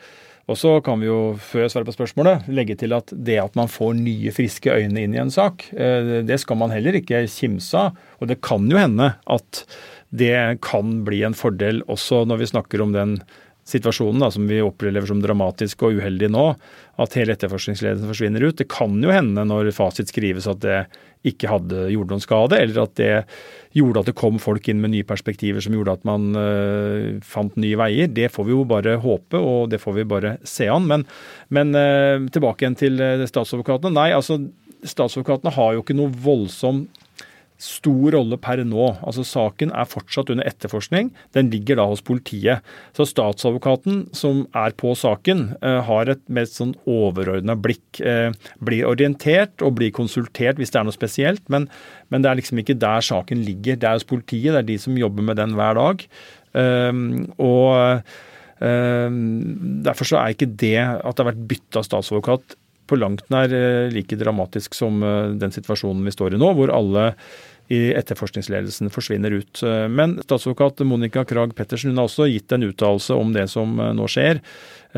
Og 0.49 0.57
så 0.57 0.71
kan 0.81 0.97
vi 0.99 1.07
jo, 1.07 1.19
før 1.37 1.63
jeg 1.63 1.71
svarer 1.71 1.87
på 1.87 1.93
spørsmålet, 1.93 2.47
legge 2.49 2.75
til 2.79 2.95
at 2.97 3.13
det 3.13 3.37
at 3.39 3.55
man 3.55 3.69
får 3.69 3.93
nye, 3.99 4.33
friske 4.33 4.73
øyne 4.73 5.05
inn 5.05 5.13
i 5.13 5.21
en 5.21 5.31
sak, 5.31 5.67
øh, 5.71 6.19
det 6.25 6.39
skal 6.41 6.57
man 6.59 6.73
heller 6.73 6.97
ikke 6.99 7.21
kimse 7.29 7.77
av. 7.77 7.99
Og 8.19 8.31
det 8.31 8.41
kan 8.43 8.65
jo 8.71 8.81
hende 8.81 9.13
at 9.29 9.63
det 10.09 10.57
kan 10.65 11.03
bli 11.05 11.21
en 11.23 11.37
fordel 11.37 11.83
også 11.87 12.23
når 12.25 12.41
vi 12.41 12.49
snakker 12.49 12.81
om 12.81 12.95
den 12.97 13.19
situasjonen 13.69 14.23
da, 14.23 14.31
som 14.33 14.47
vi 14.49 14.61
opplever 14.63 15.07
som 15.09 15.21
dramatisk 15.23 15.85
og 15.85 15.99
uheldig 15.99 16.31
nå, 16.33 16.45
at 16.99 17.15
hele 17.17 17.35
etterforskningsledelsen 17.35 18.09
forsvinner 18.09 18.47
ut. 18.47 18.57
Det 18.59 18.69
kan 18.71 18.97
jo 19.03 19.13
hende 19.13 19.45
når 19.47 19.71
fasit 19.75 20.11
skrives 20.11 20.49
at 20.49 20.61
det 20.65 20.81
ikke 21.27 21.49
hadde 21.51 21.89
gjort 21.91 22.13
noen 22.13 22.23
skade, 22.23 22.59
eller 22.63 22.85
at 22.85 22.93
det 22.99 23.11
gjorde 23.75 24.03
at 24.03 24.09
det 24.09 24.17
kom 24.19 24.39
folk 24.41 24.69
inn 24.71 24.79
med 24.79 24.93
nye 24.93 25.07
perspektiver 25.07 25.63
som 25.63 25.75
gjorde 25.75 25.97
at 25.97 26.07
man 26.07 26.29
uh, 26.35 27.19
fant 27.27 27.57
nye 27.59 27.79
veier. 27.79 28.07
Det 28.07 28.29
får 28.31 28.47
vi 28.47 28.55
jo 28.55 28.63
bare 28.67 28.95
håpe, 29.03 29.39
og 29.39 29.67
det 29.73 29.81
får 29.83 29.97
vi 29.99 30.07
bare 30.07 30.37
se 30.47 30.69
an. 30.71 30.87
Men, 30.89 31.03
men 31.51 31.75
uh, 31.75 32.29
tilbake 32.31 32.63
igjen 32.63 32.79
til 32.79 33.03
uh, 33.03 33.27
statsadvokatene. 33.27 33.93
Nei, 33.99 34.09
altså 34.15 34.39
statsadvokatene 34.87 35.53
har 35.57 35.75
jo 35.75 35.83
ikke 35.83 35.97
noe 35.99 36.13
voldsom 36.23 36.85
stor 37.59 38.15
rolle 38.15 38.37
per 38.39 38.61
nå. 38.63 38.85
Altså 39.03 39.25
Saken 39.27 39.73
er 39.75 39.87
fortsatt 39.89 40.31
under 40.31 40.47
etterforskning. 40.47 41.11
Den 41.35 41.51
ligger 41.51 41.79
da 41.79 41.87
hos 41.91 42.01
politiet. 42.05 42.63
Så 42.95 43.05
statsadvokaten 43.09 44.05
som 44.15 44.45
er 44.55 44.75
på 44.79 44.93
saken, 44.97 45.57
eh, 45.61 45.81
har 45.83 46.09
et 46.09 46.23
mer 46.29 46.47
sånn 46.47 46.73
overordna 46.87 47.57
blikk. 47.59 47.99
Eh, 47.99 48.31
blir 48.63 48.87
orientert 48.87 49.61
og 49.61 49.75
blir 49.75 49.91
konsultert 49.91 50.57
hvis 50.57 50.71
det 50.71 50.79
er 50.79 50.87
noe 50.87 50.95
spesielt, 50.95 51.43
men, 51.49 51.67
men, 52.09 52.21
det 52.21 52.31
er 52.31 52.39
liksom 52.39 52.63
ikke 52.63 52.79
der 52.79 53.01
saken 53.01 53.43
ligger. 53.43 53.75
Det 53.75 53.87
er 53.89 53.99
hos 53.99 54.07
politiet, 54.07 54.53
det 54.53 54.63
er 54.63 54.69
de 54.71 54.77
som 54.77 54.97
jobber 54.97 55.23
med 55.23 55.37
den 55.37 55.55
hver 55.59 55.75
dag. 55.75 56.07
Um, 56.53 57.29
og 57.37 58.01
um, 58.57 59.83
Derfor 59.85 60.07
så 60.09 60.17
er 60.17 60.33
ikke 60.33 60.49
det 60.49 60.79
at 60.79 61.13
det 61.13 61.21
har 61.21 61.29
vært 61.29 61.47
bytta 61.51 61.83
statsadvokat 61.85 62.55
på 62.89 62.97
langt 62.99 63.27
nær 63.31 63.53
like 63.93 64.17
dramatisk 64.19 64.73
som 64.77 64.99
den 65.39 65.53
situasjonen 65.53 66.03
vi 66.07 66.13
står 66.15 66.35
i 66.35 66.41
nå, 66.41 66.49
hvor 66.57 66.73
alle 66.73 67.11
i 67.69 67.91
etterforskningsledelsen 67.93 68.89
forsvinner 68.89 69.33
ut. 69.37 69.61
Men 69.93 70.17
statsadvokat 70.23 70.81
Monica 70.89 71.21
Krag 71.29 71.53
Pettersen 71.57 71.93
hun 71.93 72.01
har 72.01 72.09
også 72.09 72.25
gitt 72.29 72.51
en 72.55 72.65
uttalelse 72.65 73.13
om 73.13 73.33
det 73.35 73.45
som 73.51 73.77
eh, 73.79 73.91
nå 73.93 74.07
skjer. 74.09 74.41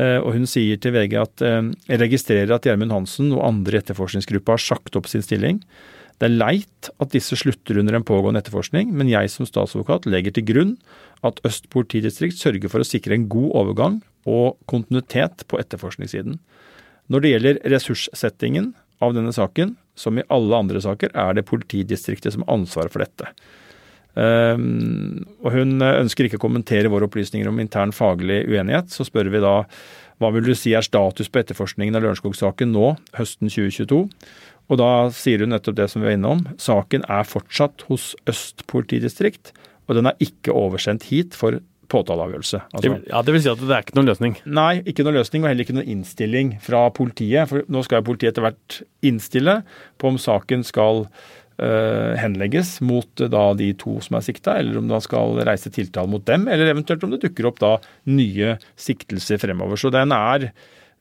Eh, 0.00 0.18
og 0.22 0.32
Hun 0.38 0.48
sier 0.48 0.80
til 0.80 0.94
VG 0.96 1.18
at 1.20 1.44
eh, 1.44 1.60
jeg 1.90 2.00
registrerer 2.00 2.54
at 2.56 2.68
Gjermund 2.68 2.94
Hansen 2.94 3.32
og 3.36 3.44
andre 3.44 3.76
i 3.76 3.82
etterforskningsgruppa 3.82 4.56
har 4.56 4.64
sagt 4.64 4.96
opp 4.96 5.10
sin 5.10 5.24
stilling. 5.24 5.60
Det 6.16 6.30
er 6.30 6.38
leit 6.38 6.88
at 7.02 7.12
disse 7.12 7.36
slutter 7.36 7.80
under 7.82 7.98
en 7.98 8.06
pågående 8.06 8.40
etterforskning, 8.40 8.92
men 8.96 9.10
jeg 9.10 9.28
som 9.32 9.48
statsadvokat 9.48 10.08
legger 10.08 10.36
til 10.36 10.46
grunn 10.48 10.72
at 11.26 11.40
Øst 11.46 11.68
politidistrikt 11.72 12.40
sørger 12.40 12.72
for 12.72 12.80
å 12.80 12.88
sikre 12.88 13.18
en 13.18 13.28
god 13.32 13.50
overgang 13.58 14.00
og 14.24 14.56
kontinuitet 14.70 15.44
på 15.50 15.60
etterforskningssiden. 15.60 16.38
Når 17.10 17.22
det 17.22 17.32
gjelder 17.32 17.62
ressurssettingen 17.72 18.72
av 19.02 19.16
denne 19.16 19.32
saken, 19.34 19.74
som 19.98 20.18
i 20.18 20.26
alle 20.32 20.56
andre 20.56 20.80
saker, 20.82 21.12
er 21.18 21.34
det 21.36 21.48
politidistriktet 21.48 22.34
som 22.34 22.46
har 22.46 22.54
ansvaret 22.54 22.92
for 22.94 23.04
dette. 23.04 23.32
Um, 24.12 25.24
og 25.40 25.54
Hun 25.56 25.80
ønsker 25.80 26.28
ikke 26.28 26.38
å 26.40 26.44
kommentere 26.44 26.90
våre 26.92 27.08
opplysninger 27.08 27.48
om 27.48 27.60
intern 27.62 27.94
faglig 27.96 28.42
uenighet. 28.48 28.92
Så 28.92 29.06
spør 29.08 29.32
vi 29.32 29.42
da 29.42 29.62
hva 30.20 30.30
vil 30.34 30.46
du 30.46 30.54
si 30.54 30.74
er 30.76 30.84
status 30.86 31.30
på 31.32 31.40
etterforskningen 31.40 31.96
av 31.98 32.04
Lørenskog-saken 32.04 32.70
nå, 32.74 32.92
høsten 33.16 33.50
2022? 33.50 34.04
Og 34.70 34.78
da 34.78 34.90
sier 35.16 35.42
hun 35.42 35.50
nettopp 35.52 35.80
det 35.80 35.88
som 35.90 36.02
vi 36.02 36.10
var 36.10 36.16
innom. 36.16 36.44
Saken 36.62 37.04
er 37.10 37.26
fortsatt 37.28 37.84
hos 37.88 38.12
Øst 38.30 38.62
politidistrikt, 38.70 39.50
og 39.88 39.98
den 39.98 40.08
er 40.08 40.20
ikke 40.22 40.54
oversendt 40.54 41.08
hit 41.10 41.34
for 41.36 41.58
påtaleavgjørelse. 41.92 42.62
Altså, 42.72 42.94
ja, 43.10 43.20
Det 43.22 43.34
vil 43.34 43.44
si 43.44 43.52
at 43.52 43.60
det 43.60 43.76
er 43.76 43.84
ikke 43.84 43.98
noen 43.98 44.10
løsning? 44.10 44.38
Nei, 44.46 44.72
ikke 44.88 45.04
noen 45.06 45.18
løsning, 45.20 45.44
og 45.44 45.52
heller 45.52 45.66
ikke 45.66 45.76
noen 45.76 45.92
innstilling 45.94 46.56
fra 46.64 46.86
politiet. 46.94 47.50
For 47.50 47.68
nå 47.72 47.84
skal 47.86 48.00
jo 48.00 48.08
politiet 48.10 48.32
etter 48.32 48.46
hvert 48.46 48.80
innstille 49.06 49.60
på 50.00 50.12
om 50.12 50.18
saken 50.20 50.64
skal 50.66 51.04
uh, 51.06 52.12
henlegges 52.20 52.76
mot 52.84 53.08
uh, 53.22 53.30
da 53.32 53.46
de 53.58 53.70
to 53.78 53.98
som 54.04 54.18
er 54.18 54.26
sikta, 54.26 54.58
eller 54.60 54.80
om 54.80 54.90
da 54.90 55.00
skal 55.04 55.40
reise 55.46 55.72
tiltale 55.74 56.10
mot 56.10 56.24
dem, 56.28 56.48
eller 56.48 56.72
eventuelt 56.72 57.04
om 57.06 57.14
det 57.14 57.22
dukker 57.26 57.50
opp 57.52 57.60
da 57.62 57.76
nye 58.10 58.56
siktelser 58.80 59.40
fremover. 59.42 59.80
Så 59.80 59.92
den 59.94 60.14
er 60.16 60.50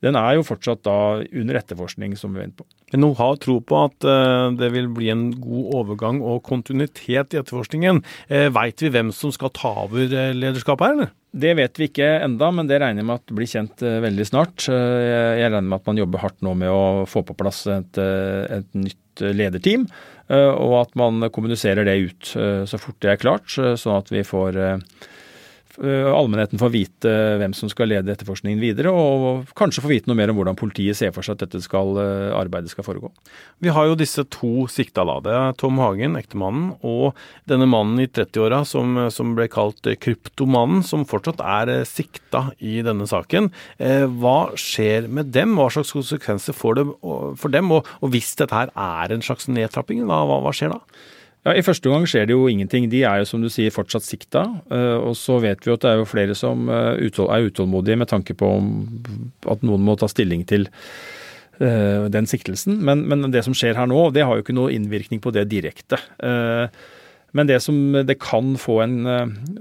den 0.01 0.17
er 0.17 0.35
jo 0.37 0.45
fortsatt 0.45 0.83
da 0.87 1.21
under 1.21 1.59
etterforskning, 1.59 2.15
som 2.17 2.33
vi 2.33 2.41
venter 2.41 2.63
på. 2.63 2.69
Men 2.91 3.05
hun 3.07 3.15
har 3.19 3.37
tro 3.41 3.59
på 3.63 3.77
at 3.85 4.07
uh, 4.07 4.49
det 4.57 4.71
vil 4.73 4.89
bli 4.91 5.11
en 5.13 5.27
god 5.39 5.75
overgang 5.81 6.19
og 6.25 6.41
kontinuitet 6.47 7.35
i 7.35 7.39
etterforskningen. 7.39 8.01
Uh, 8.31 8.47
Veit 8.53 8.81
vi 8.81 8.91
hvem 8.91 9.13
som 9.15 9.33
skal 9.33 9.53
ta 9.55 9.71
over 9.85 10.09
uh, 10.09 10.31
lederskapet 10.35 10.87
her, 10.87 10.97
eller? 10.97 11.11
Det 11.31 11.53
vet 11.55 11.79
vi 11.79 11.87
ikke 11.87 12.09
enda, 12.25 12.49
men 12.51 12.67
det 12.67 12.81
regner 12.81 13.05
jeg 13.05 13.07
med 13.07 13.21
at 13.21 13.33
blir 13.37 13.47
kjent 13.47 13.83
veldig 14.03 14.25
snart. 14.27 14.65
Jeg 14.67 15.45
regner 15.45 15.63
med 15.63 15.77
at 15.77 15.85
man 15.87 16.01
jobber 16.01 16.19
hardt 16.25 16.41
nå 16.43 16.51
med 16.59 16.67
å 16.67 17.05
få 17.07 17.21
på 17.23 17.37
plass 17.39 17.61
et, 17.71 17.99
et 18.01 18.67
nytt 18.75 19.23
lederteam, 19.39 19.85
og 20.27 20.75
at 20.81 20.91
man 20.99 21.23
kommuniserer 21.31 21.87
det 21.87 21.95
ut 22.03 22.33
så 22.67 22.81
fort 22.83 22.99
det 22.99 23.13
er 23.13 23.21
klart, 23.23 23.47
sånn 23.47 23.95
at 23.95 24.11
vi 24.11 24.25
får 24.27 24.59
Eh, 24.59 24.77
allmennheten 25.79 26.59
får 26.59 26.71
vite 26.73 27.11
hvem 27.39 27.53
som 27.55 27.69
skal 27.71 27.89
lede 27.91 28.11
etterforskningen 28.13 28.61
videre, 28.61 28.91
og 28.91 29.51
kanskje 29.57 29.83
få 29.83 29.91
vite 29.91 30.09
noe 30.09 30.19
mer 30.19 30.31
om 30.31 30.39
hvordan 30.39 30.57
politiet 30.59 30.97
ser 30.97 31.13
for 31.15 31.25
seg 31.25 31.37
at 31.37 31.45
dette 31.45 31.61
skal, 31.63 31.93
eh, 32.01 32.33
arbeidet 32.35 32.71
skal 32.73 32.85
foregå. 32.85 33.11
Vi 33.63 33.71
har 33.73 33.87
jo 33.87 33.97
disse 33.99 34.25
to 34.29 34.67
sikta, 34.71 35.05
da. 35.07 35.19
Det 35.23 35.33
er 35.37 35.57
Tom 35.59 35.79
Hagen, 35.81 36.17
ektemannen, 36.19 36.75
og 36.83 37.15
denne 37.49 37.69
mannen 37.69 38.01
i 38.03 38.07
30-åra 38.07 38.63
som, 38.67 38.97
som, 39.13 39.35
ble 39.37 39.47
kalt 39.51 39.81
kryptomannen, 40.03 40.83
som 40.83 41.05
fortsatt 41.07 41.41
er 41.43 41.71
eh, 41.71 41.87
sikta 41.87 42.49
i 42.59 42.81
denne 42.85 43.07
saken. 43.09 43.51
Hva 44.21 44.37
skjer 44.59 45.07
med 45.11 45.31
dem? 45.35 45.55
Hva 45.57 45.69
slags 45.73 45.93
konsekvenser 45.95 46.55
får 46.55 46.77
det 46.77 46.85
for 47.39 47.53
dem? 47.53 47.71
Og, 47.73 47.87
og 48.01 48.13
hvis 48.13 48.33
dette 48.39 48.55
her 48.55 48.71
er 48.75 49.13
en 49.13 49.23
slags 49.25 49.49
nedtrapping, 49.51 50.03
hva, 50.07 50.23
hva 50.27 50.53
skjer 50.55 50.75
da? 50.75 50.81
Ja, 51.41 51.55
I 51.57 51.63
første 51.65 51.89
omgang 51.89 52.05
skjer 52.09 52.27
det 52.29 52.35
jo 52.35 52.45
ingenting. 52.51 52.85
De 52.91 53.01
er 53.07 53.21
jo 53.21 53.25
som 53.31 53.41
du 53.41 53.49
sier 53.49 53.73
fortsatt 53.73 54.05
sikta. 54.05 54.43
Eh, 54.69 54.97
og 55.01 55.15
så 55.17 55.39
vet 55.41 55.65
vi 55.65 55.73
at 55.73 55.81
det 55.81 55.89
er 55.89 56.01
jo 56.01 56.09
flere 56.09 56.37
som 56.37 56.69
eh, 56.69 57.01
er 57.01 57.47
utålmodige 57.49 57.97
med 57.97 58.11
tanke 58.11 58.35
på 58.37 58.51
at 59.49 59.65
noen 59.65 59.81
må 59.87 59.97
ta 59.97 60.09
stilling 60.11 60.45
til 60.49 60.67
eh, 61.57 62.05
den 62.13 62.29
siktelsen. 62.29 62.77
Men, 62.85 63.07
men, 63.09 63.31
det 63.33 63.41
som 63.47 63.57
skjer 63.57 63.79
her 63.79 63.89
nå, 63.89 64.11
det 64.13 64.27
har 64.27 64.37
jo 64.37 64.45
ikke 64.45 64.57
noe 64.57 64.73
innvirkning 64.75 65.23
på 65.23 65.33
det 65.33 65.47
direkte. 65.49 65.97
Men 67.31 67.47
det 67.47 67.61
som 67.63 67.77
det 68.03 68.17
kan 68.19 68.53
få 68.59 68.81
en, 68.83 68.95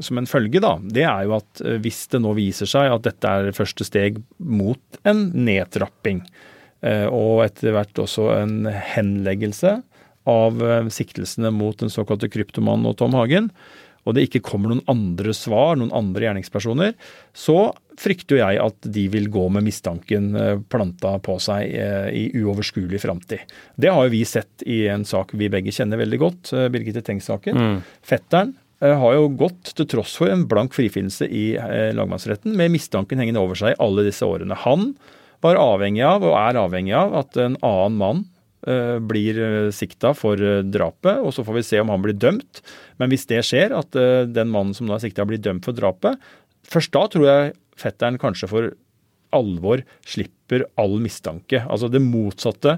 som 0.03 0.19
en 0.19 0.27
følge, 0.27 0.59
da, 0.61 0.75
det 0.83 1.05
er 1.07 1.29
jo 1.29 1.37
at 1.37 1.61
hvis 1.81 2.01
det 2.11 2.19
nå 2.19 2.33
viser 2.35 2.67
seg 2.67 2.91
at 2.91 3.05
dette 3.07 3.31
er 3.31 3.55
første 3.55 3.87
steg 3.87 4.19
mot 4.43 4.99
en 5.07 5.29
nedtrapping, 5.47 6.25
og 7.15 7.45
etter 7.45 7.77
hvert 7.77 8.03
også 8.03 8.27
en 8.41 8.67
henleggelse 8.67 9.77
av 10.29 10.61
eh, 10.63 10.89
siktelsene 10.93 11.53
mot 11.55 11.79
den 11.81 11.93
såkalte 11.93 12.29
kryptomannen 12.33 12.91
og 12.91 12.99
Tom 13.01 13.17
Hagen, 13.17 13.51
og 14.09 14.17
det 14.17 14.25
ikke 14.27 14.43
kommer 14.45 14.73
noen 14.73 14.85
andre 14.89 15.35
svar, 15.37 15.77
noen 15.77 15.93
andre 15.97 16.25
gjerningspersoner, 16.25 16.95
så 17.37 17.71
frykter 18.01 18.39
jeg 18.39 18.57
at 18.63 18.89
de 18.97 19.05
vil 19.13 19.29
gå 19.33 19.43
med 19.53 19.67
mistanken 19.67 20.31
eh, 20.37 20.55
planta 20.73 21.19
på 21.25 21.37
seg 21.43 21.69
eh, 21.77 22.09
i 22.17 22.25
uoverskuelig 22.41 23.03
framtid. 23.03 23.45
Det 23.77 23.93
har 23.93 24.09
jo 24.09 24.15
vi 24.15 24.25
sett 24.29 24.65
i 24.65 24.83
en 24.93 25.05
sak 25.09 25.37
vi 25.37 25.51
begge 25.53 25.75
kjenner 25.75 26.01
veldig 26.01 26.21
godt, 26.21 26.53
Birgitte 26.73 27.05
Tengs-saken. 27.05 27.61
Mm. 27.61 27.79
Fetteren 28.07 28.57
har 28.81 29.13
jo 29.13 29.27
gått, 29.37 29.75
til 29.77 29.85
tross 29.93 30.15
for 30.17 30.33
en 30.33 30.47
blank 30.49 30.73
frifinnelse 30.73 31.27
i 31.29 31.51
lagmannsretten, 31.93 32.55
med 32.57 32.73
mistanken 32.73 33.21
hengende 33.21 33.43
over 33.45 33.59
seg 33.61 33.75
alle 33.77 34.07
disse 34.07 34.25
årene. 34.25 34.57
Han 34.63 34.95
var 35.45 35.61
avhengig 35.61 36.01
av, 36.09 36.25
og 36.25 36.33
er 36.41 36.57
avhengig 36.57 36.95
av, 36.97 37.13
at 37.21 37.37
en 37.37 37.59
annen 37.61 37.99
mann 38.01 38.23
blir 39.01 39.41
eh, 39.41 39.71
sikta 39.73 40.13
for 40.17 40.41
eh, 40.41 40.61
drapet, 40.67 41.23
og 41.23 41.33
så 41.35 41.45
får 41.47 41.59
vi 41.59 41.65
se 41.67 41.81
om 41.81 41.93
han 41.93 42.05
blir 42.05 42.19
dømt. 42.19 42.63
Men 43.01 43.13
hvis 43.13 43.27
det 43.31 43.43
skjer, 43.49 43.75
at 43.77 43.97
den 44.29 44.53
mannen 44.53 44.77
som 44.77 44.89
nå 44.89 44.97
er 44.97 45.05
sikta 45.05 45.27
blir 45.29 45.41
dømt 45.41 45.65
for 45.65 45.77
drapet, 45.77 46.21
først 46.69 46.93
da 46.93 47.07
tror 47.11 47.29
jeg 47.29 47.53
fetteren 47.81 48.21
kanskje 48.21 48.51
for 48.51 48.73
alvor 49.37 49.85
slipper 50.05 50.67
all 50.81 50.99
mistanke. 51.01 51.63
Altså 51.71 51.89
det 51.89 52.03
motsatte 52.05 52.77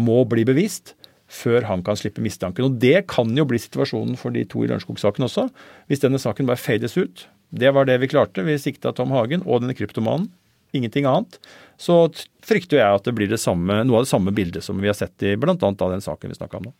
må 0.00 0.24
bli 0.28 0.46
bevist 0.48 0.94
før 1.30 1.68
han 1.68 1.84
kan 1.86 1.98
slippe 1.98 2.22
mistanken. 2.24 2.66
Og 2.66 2.80
Det 2.82 3.06
kan 3.10 3.30
jo 3.36 3.46
bli 3.46 3.60
situasjonen 3.62 4.18
for 4.18 4.34
de 4.34 4.42
to 4.48 4.64
i 4.64 4.70
Lørenskog-saken 4.70 5.28
også. 5.28 5.46
Hvis 5.86 6.02
denne 6.02 6.18
saken 6.18 6.48
bare 6.48 6.58
fades 6.58 6.96
ut. 6.98 7.28
Det 7.50 7.70
var 7.74 7.86
det 7.86 8.00
vi 8.02 8.10
klarte. 8.10 8.42
Vi 8.46 8.58
sikta 8.58 8.92
Tom 8.94 9.14
Hagen 9.14 9.44
og 9.46 9.62
denne 9.62 9.76
kryptomanen 9.78 10.28
ingenting 10.76 11.08
annet, 11.08 11.38
så 11.80 12.02
frykter 12.44 12.80
jeg 12.80 12.98
at 12.98 13.06
det 13.06 13.14
blir 13.16 13.30
det 13.30 13.40
samme, 13.40 13.82
noe 13.86 14.00
av 14.00 14.06
det 14.06 14.12
samme 14.12 14.34
bildet 14.34 14.64
som 14.66 14.80
vi 14.82 14.90
har 14.90 14.98
sett 14.98 15.24
i 15.26 15.36
bl.a. 15.40 15.56
den 15.56 16.04
saken 16.04 16.32
vi 16.32 16.38
snakka 16.38 16.60
om 16.60 16.70
nå. 16.70 16.74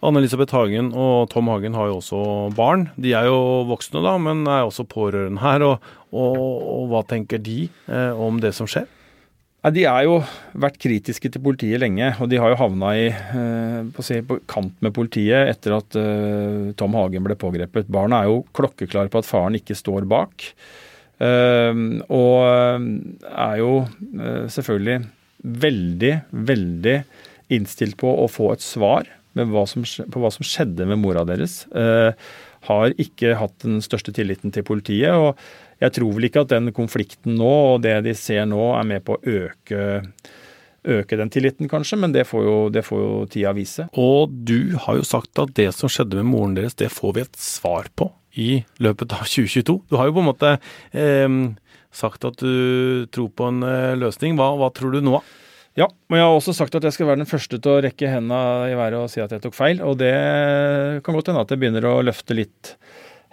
Anne-Elisabeth 0.00 0.56
Hagen 0.56 0.94
og 0.96 1.28
Tom 1.32 1.50
Hagen 1.52 1.74
har 1.76 1.90
jo 1.90 1.98
også 1.98 2.20
barn. 2.56 2.86
De 2.96 3.12
er 3.16 3.26
jo 3.28 3.66
voksne, 3.68 4.00
da, 4.04 4.14
men 4.22 4.46
er 4.48 4.64
også 4.64 4.86
pårørende 4.88 5.42
her. 5.42 5.64
Og, 5.66 5.90
og, 6.08 6.38
og 6.40 6.86
hva 6.88 7.02
tenker 7.08 7.42
de 7.44 7.66
eh, 7.68 8.16
om 8.16 8.40
det 8.40 8.54
som 8.56 8.68
skjer? 8.70 8.88
Nei, 9.60 9.74
de 9.76 9.82
har 9.84 10.06
jo 10.06 10.14
vært 10.56 10.78
kritiske 10.80 11.28
til 11.28 11.42
politiet 11.44 11.82
lenge, 11.82 12.14
og 12.16 12.30
de 12.32 12.38
har 12.40 12.48
jo 12.54 12.60
havna 12.62 12.94
i, 12.96 13.08
eh, 13.12 13.80
på, 13.92 14.04
si, 14.06 14.22
på, 14.24 14.38
kant 14.48 14.72
med 14.80 14.94
politiet 14.96 15.52
etter 15.52 15.76
at 15.76 15.98
eh, 16.00 16.70
Tom 16.80 16.96
Hagen 16.96 17.26
ble 17.26 17.36
pågrepet. 17.36 17.90
Barna 17.92 18.22
er 18.22 18.32
jo 18.32 18.40
klokkeklare 18.56 19.12
på 19.12 19.20
at 19.20 19.28
faren 19.28 19.60
ikke 19.60 19.76
står 19.76 20.08
bak. 20.08 20.48
Ehm, 21.20 22.00
og 22.08 22.36
eh, 22.48 22.84
er 23.28 23.56
jo 23.60 23.72
eh, 23.84 24.44
selvfølgelig 24.52 25.00
veldig, 25.64 26.12
veldig 26.48 26.98
innstilt 27.52 27.98
på 28.00 28.12
å 28.22 28.28
få 28.30 28.54
et 28.54 28.64
svar 28.64 29.08
hva 29.34 29.62
som, 29.68 29.84
på 29.84 30.20
hva 30.20 30.30
som 30.32 30.46
skjedde 30.46 30.86
med 30.90 31.00
mora 31.00 31.24
deres. 31.28 31.62
Eh, 31.70 32.12
har 32.66 32.94
ikke 33.00 33.36
hatt 33.40 33.56
den 33.64 33.80
største 33.84 34.12
tilliten 34.16 34.52
til 34.52 34.66
politiet. 34.66 35.14
og 35.14 35.38
Jeg 35.80 35.96
tror 35.96 36.12
vel 36.16 36.28
ikke 36.28 36.44
at 36.44 36.52
den 36.52 36.72
konflikten 36.76 37.38
nå 37.38 37.54
og 37.74 37.82
det 37.86 38.00
de 38.04 38.14
ser 38.16 38.44
nå, 38.50 38.72
er 38.76 38.88
med 38.88 39.04
på 39.06 39.16
å 39.16 39.22
øke, 39.24 40.12
øke 40.84 41.20
den 41.20 41.32
tilliten, 41.32 41.70
kanskje, 41.72 42.00
men 42.02 42.12
det 42.16 42.26
får, 42.28 42.44
jo, 42.44 42.58
det 42.74 42.84
får 42.84 43.00
jo 43.00 43.16
tida 43.32 43.54
vise. 43.56 43.88
Og 43.96 44.32
du 44.32 44.76
har 44.76 45.00
jo 45.00 45.08
sagt 45.08 45.40
at 45.40 45.54
det 45.56 45.70
som 45.76 45.92
skjedde 45.92 46.20
med 46.20 46.32
moren 46.32 46.58
deres, 46.58 46.76
det 46.76 46.92
får 46.92 47.16
vi 47.16 47.24
et 47.24 47.40
svar 47.40 47.88
på 47.96 48.10
i 48.40 48.62
løpet 48.82 49.12
av 49.16 49.26
2022. 49.34 49.76
Du 49.90 49.98
har 50.00 50.08
jo 50.08 50.16
på 50.16 50.24
en 50.24 50.30
måte 50.30 50.56
eh, 50.96 51.28
sagt 51.90 52.26
at 52.26 52.40
du 52.40 53.06
tror 53.14 53.30
på 53.36 53.50
en 53.50 53.62
eh, 53.66 53.98
løsning. 53.98 54.38
Hva, 54.38 54.52
hva, 54.60 54.70
tror 54.74 54.96
du 54.96 55.04
nå? 55.04 55.20
Ja, 55.78 55.86
men 56.10 56.18
jeg 56.18 56.26
har 56.26 56.34
også 56.34 56.54
sagt 56.56 56.74
at 56.74 56.84
jeg 56.84 56.96
skal 56.96 57.08
være 57.08 57.22
den 57.22 57.30
første 57.30 57.60
til 57.62 57.76
å 57.76 57.82
rekke 57.84 58.10
hendene 58.10 58.72
i 58.72 58.74
været 58.78 58.98
og 58.98 59.12
si 59.12 59.22
at 59.22 59.30
jeg 59.32 59.42
tok 59.44 59.54
feil. 59.56 59.82
Og 59.86 60.00
det 60.00 60.14
kan 61.06 61.16
godt 61.16 61.30
hende 61.30 61.44
at 61.44 61.52
jeg 61.52 61.62
begynner 61.62 61.86
å 61.88 62.00
løfte 62.04 62.36
litt 62.36 62.74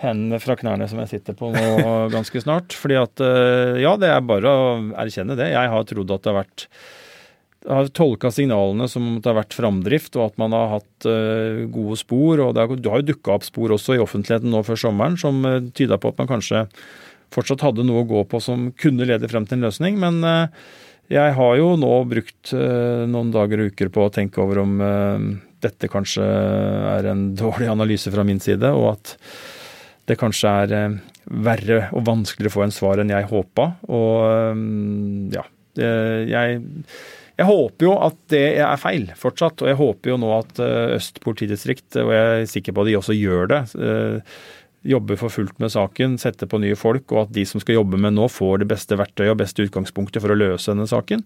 hendene 0.01 0.37
fra 0.41 0.53
knærne 0.59 0.85
som 0.89 1.01
jeg 1.01 1.15
sitter 1.15 1.37
på 1.37 1.49
nå 1.53 1.65
ganske 2.15 2.43
snart. 2.43 2.77
Fordi 2.77 2.99
at 3.01 3.25
eh, 3.25 3.81
ja, 3.83 3.95
det 3.99 4.13
er 4.13 4.25
bare 4.25 4.53
å 4.53 4.69
erkjenne 5.05 5.37
det. 5.39 5.51
Jeg 5.55 5.73
har 5.73 5.89
trodd 5.89 6.13
at 6.13 6.23
det 6.23 6.33
har 6.33 6.41
vært 6.43 6.67
har 7.67 7.89
tolka 7.95 8.31
signalene 8.31 8.87
som 8.89 9.17
at 9.17 9.23
det 9.23 9.31
har 9.31 9.39
vært 9.41 9.57
framdrift, 9.57 10.15
og 10.17 10.29
at 10.29 10.39
man 10.41 10.55
har 10.55 10.77
hatt 10.77 11.07
uh, 11.09 11.65
gode 11.73 11.97
spor. 11.99 12.41
og 12.43 12.55
Det 12.55 12.63
har, 12.63 13.01
jo 13.01 13.07
dukka 13.11 13.35
opp 13.35 13.47
spor 13.47 13.73
også 13.75 13.97
i 13.97 14.03
offentligheten 14.03 14.51
nå 14.53 14.63
før 14.67 14.79
sommeren 14.87 15.17
som 15.19 15.41
uh, 15.45 15.59
tyda 15.75 15.99
på 15.99 16.13
at 16.13 16.21
man 16.21 16.31
kanskje 16.31 16.65
fortsatt 17.35 17.65
hadde 17.65 17.83
noe 17.83 18.05
å 18.05 18.07
gå 18.07 18.23
på 18.31 18.39
som 18.43 18.69
kunne 18.79 19.07
lede 19.09 19.27
frem 19.27 19.47
til 19.47 19.59
en 19.59 19.67
løsning. 19.67 19.99
Men 19.99 20.21
uh, 20.23 20.47
jeg 21.11 21.35
har 21.35 21.59
jo 21.59 21.73
nå 21.79 21.91
brukt 22.11 22.51
noen 22.51 23.29
dager 23.31 23.61
og 23.63 23.69
uker 23.71 23.91
på 23.95 24.01
å 24.03 24.11
tenke 24.11 24.41
over 24.43 24.59
om 24.59 24.73
dette 25.63 25.87
kanskje 25.87 26.25
er 26.27 27.07
en 27.07 27.29
dårlig 27.39 27.69
analyse 27.71 28.11
fra 28.11 28.25
min 28.27 28.41
side, 28.43 28.67
og 28.75 28.89
at 28.97 29.13
det 30.11 30.17
kanskje 30.19 30.51
er 30.65 30.97
verre 31.47 31.77
og 31.95 32.03
vanskeligere 32.09 32.51
å 32.51 32.55
få 32.57 32.65
en 32.65 32.75
svar 32.75 32.99
enn 32.99 33.13
jeg 33.15 33.29
håpa. 33.31 33.69
Og 33.87 35.31
ja, 35.31 35.45
jeg 35.79 36.59
jeg 37.37 37.45
håper 37.45 37.85
jo 37.85 37.95
at 38.01 38.17
det 38.33 38.45
er 38.57 38.79
feil 38.81 39.09
fortsatt, 39.17 39.61
og 39.61 39.69
jeg 39.69 39.77
håper 39.77 40.13
jo 40.13 40.21
nå 40.21 40.31
at 40.39 40.61
eh, 40.63 40.95
Øst 40.97 41.21
politidistrikt, 41.21 41.89
og 42.01 42.13
jeg 42.13 42.29
er 42.43 42.47
sikker 42.49 42.73
på 42.73 42.83
at 42.85 42.89
de 42.89 42.97
også 42.97 43.17
gjør 43.17 43.51
det, 43.51 43.61
jobber 44.87 45.17
for 45.19 45.33
fullt 45.33 45.57
med 45.59 45.71
saken, 45.73 46.15
setter 46.21 46.49
på 46.49 46.59
nye 46.61 46.77
folk, 46.77 47.11
og 47.11 47.25
at 47.25 47.35
de 47.35 47.43
som 47.49 47.61
skal 47.61 47.79
jobbe 47.79 47.99
med 47.99 48.15
nå, 48.15 48.27
får 48.31 48.61
det 48.61 48.69
beste 48.71 48.97
verktøyet 48.99 49.33
og 49.33 49.39
beste 49.41 49.65
utgangspunktet 49.65 50.23
for 50.23 50.33
å 50.33 50.37
løse 50.37 50.71
denne 50.71 50.87
saken. 50.89 51.23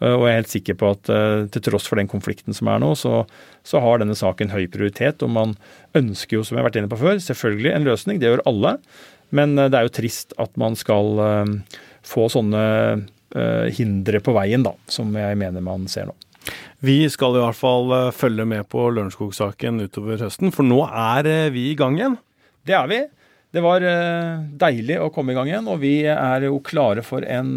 Eh, 0.00 0.14
og 0.14 0.26
jeg 0.26 0.32
er 0.32 0.40
helt 0.40 0.54
sikker 0.54 0.78
på 0.80 0.92
at 0.96 1.12
eh, 1.12 1.46
til 1.52 1.66
tross 1.68 1.88
for 1.90 2.00
den 2.00 2.10
konflikten 2.10 2.56
som 2.56 2.70
er 2.72 2.82
nå, 2.82 2.92
så, 2.98 3.24
så 3.66 3.82
har 3.84 4.02
denne 4.02 4.16
saken 4.18 4.54
høy 4.54 4.64
prioritet. 4.72 5.24
Og 5.24 5.34
man 5.34 5.56
ønsker 5.98 6.38
jo, 6.38 6.46
som 6.46 6.56
jeg 6.56 6.64
har 6.64 6.70
vært 6.70 6.82
inne 6.82 6.92
på 6.92 7.00
før, 7.02 7.18
selvfølgelig 7.22 7.74
en 7.74 7.90
løsning. 7.90 8.22
Det 8.22 8.30
gjør 8.30 8.46
alle. 8.50 8.76
Men 9.32 9.56
det 9.56 9.72
er 9.72 9.86
jo 9.86 9.96
trist 9.96 10.34
at 10.42 10.58
man 10.60 10.74
skal 10.76 11.16
få 12.04 12.26
sånne 12.28 12.64
hindre 13.72 14.20
på 14.20 14.34
veien, 14.36 14.64
da, 14.66 14.74
som 14.90 15.14
jeg 15.16 15.38
mener 15.40 15.64
man 15.64 15.88
ser 15.88 16.10
nå. 16.10 16.16
Vi 16.82 16.98
skal 17.12 17.36
i 17.36 17.42
hvert 17.42 17.58
fall 17.58 17.92
eh, 17.94 18.12
følge 18.14 18.46
med 18.48 18.66
på 18.72 18.88
Lørenskog-saken 18.90 19.84
utover 19.84 20.22
høsten, 20.24 20.50
for 20.54 20.66
nå 20.66 20.80
er 20.88 21.28
eh, 21.30 21.50
vi 21.54 21.68
i 21.70 21.76
gang 21.78 21.98
igjen. 21.98 22.16
Det 22.66 22.74
er 22.74 22.88
vi. 22.90 23.00
Det 23.52 23.62
var 23.62 23.84
eh, 23.86 24.42
deilig 24.58 24.96
å 24.98 25.10
komme 25.14 25.34
i 25.34 25.36
gang 25.38 25.50
igjen, 25.50 25.68
og 25.70 25.78
vi 25.84 25.94
er 26.10 26.48
jo 26.48 26.58
klare 26.64 27.04
for 27.06 27.22
en 27.22 27.54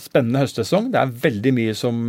spennende 0.00 0.44
høstsesong. 0.44 0.92
Det 0.94 1.02
er 1.02 1.16
veldig 1.26 1.54
mye 1.58 1.74
som 1.76 2.06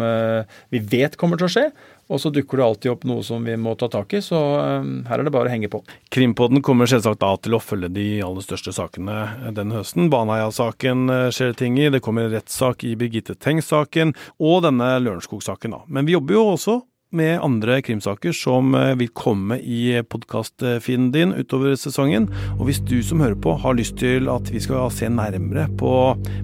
vi 0.72 0.84
vet 0.94 1.18
kommer 1.20 1.40
til 1.42 1.50
å 1.50 1.54
skje, 1.58 1.66
og 2.10 2.22
så 2.22 2.32
dukker 2.34 2.58
det 2.58 2.66
alltid 2.66 2.92
opp 2.92 3.06
noe 3.10 3.24
som 3.26 3.46
vi 3.46 3.56
må 3.60 3.76
ta 3.78 3.90
tak 3.92 4.16
i, 4.18 4.22
så 4.26 4.40
um, 4.82 4.94
her 5.10 5.22
er 5.22 5.28
det 5.28 5.34
bare 5.34 5.50
å 5.50 5.54
henge 5.54 5.70
på. 5.72 5.84
Krimpodden 6.14 6.64
kommer 6.66 6.90
selvsagt 6.90 7.22
da 7.22 7.32
til 7.38 7.56
å 7.56 7.62
følge 7.62 7.92
de 7.94 8.08
aller 8.26 8.46
største 8.46 8.74
sakene 8.76 9.52
denne 9.56 9.78
høsten. 9.78 10.10
Baneheia-saken 10.10 11.14
eh, 11.14 11.26
skjer 11.36 11.54
ting 11.60 11.78
i, 11.78 11.90
det 11.94 12.02
kommer 12.06 12.32
rettssak 12.34 12.86
i 12.88 12.96
Birgitte 13.00 13.38
Tengs-saken, 13.38 14.16
og 14.42 14.64
denne 14.66 14.96
Lørenskog-saken. 15.06 15.78
da. 15.78 15.84
Men 15.88 16.10
vi 16.10 16.18
jobber 16.18 16.40
jo 16.40 16.46
også 16.56 16.80
med 17.16 17.40
andre 17.42 17.80
krimsaker 17.86 18.34
som 18.36 18.76
eh, 18.78 18.94
vil 19.00 19.12
komme 19.18 19.58
i 19.60 20.00
podkastfeeden 20.06 21.10
din 21.16 21.34
utover 21.34 21.76
sesongen. 21.80 22.28
Og 22.58 22.68
hvis 22.70 22.82
du 22.86 23.00
som 23.06 23.24
hører 23.24 23.38
på 23.40 23.56
har 23.64 23.78
lyst 23.78 23.98
til 24.02 24.30
at 24.32 24.52
vi 24.54 24.62
skal 24.64 24.92
se 24.94 25.10
nærmere 25.10 25.68
på, 25.80 25.94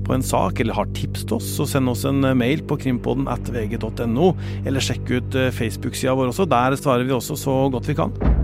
på 0.06 0.16
en 0.16 0.26
sak, 0.26 0.60
eller 0.60 0.78
har 0.78 0.90
tips 0.98 1.26
til 1.26 1.38
oss, 1.40 1.52
så 1.58 1.70
send 1.70 1.92
oss 1.92 2.06
en 2.10 2.26
mail 2.38 2.66
på 2.66 2.80
krimpodden 2.82 3.30
at 3.32 3.52
vg.no, 3.54 4.34
eller 4.66 4.84
sjekk 4.84 5.14
ut 5.14 5.40
eh, 5.40 5.54
Facebook-sida 5.54 6.18
vår 6.18 6.34
også. 6.34 6.50
Der 6.50 6.80
svarer 6.82 7.06
vi 7.06 7.16
også 7.16 7.38
så 7.40 7.60
godt 7.74 7.92
vi 7.92 8.00
kan. 8.02 8.35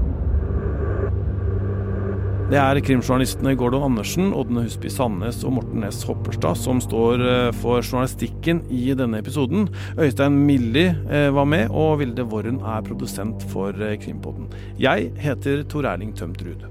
Det 2.52 2.60
er 2.60 2.82
krimjournalistene 2.84 3.54
Gordon 3.56 3.86
Andersen, 3.86 4.34
Ådne 4.36 4.66
Husby 4.66 4.90
Sandnes 4.92 5.38
og 5.48 5.54
Morten 5.56 5.86
Næss 5.86 6.02
Hopperstad 6.04 6.60
som 6.60 6.82
står 6.84 7.24
eh, 7.24 7.52
for 7.62 7.80
journalistikken 7.80 8.60
i 8.68 8.90
denne 8.92 9.22
episoden. 9.24 9.70
Øystein 9.96 10.36
Milli 10.50 10.84
eh, 10.90 11.30
var 11.32 11.48
med, 11.48 11.72
og 11.72 12.02
Vilde 12.04 12.28
Worren 12.28 12.60
er 12.60 12.84
produsent 12.84 13.48
for 13.54 13.72
eh, 13.80 13.96
Krimpodden. 14.04 14.52
Jeg 14.84 15.14
heter 15.24 15.64
Tor 15.64 15.88
Erling 15.94 16.12
Tømt 16.12 16.44
Ruud. 16.44 16.71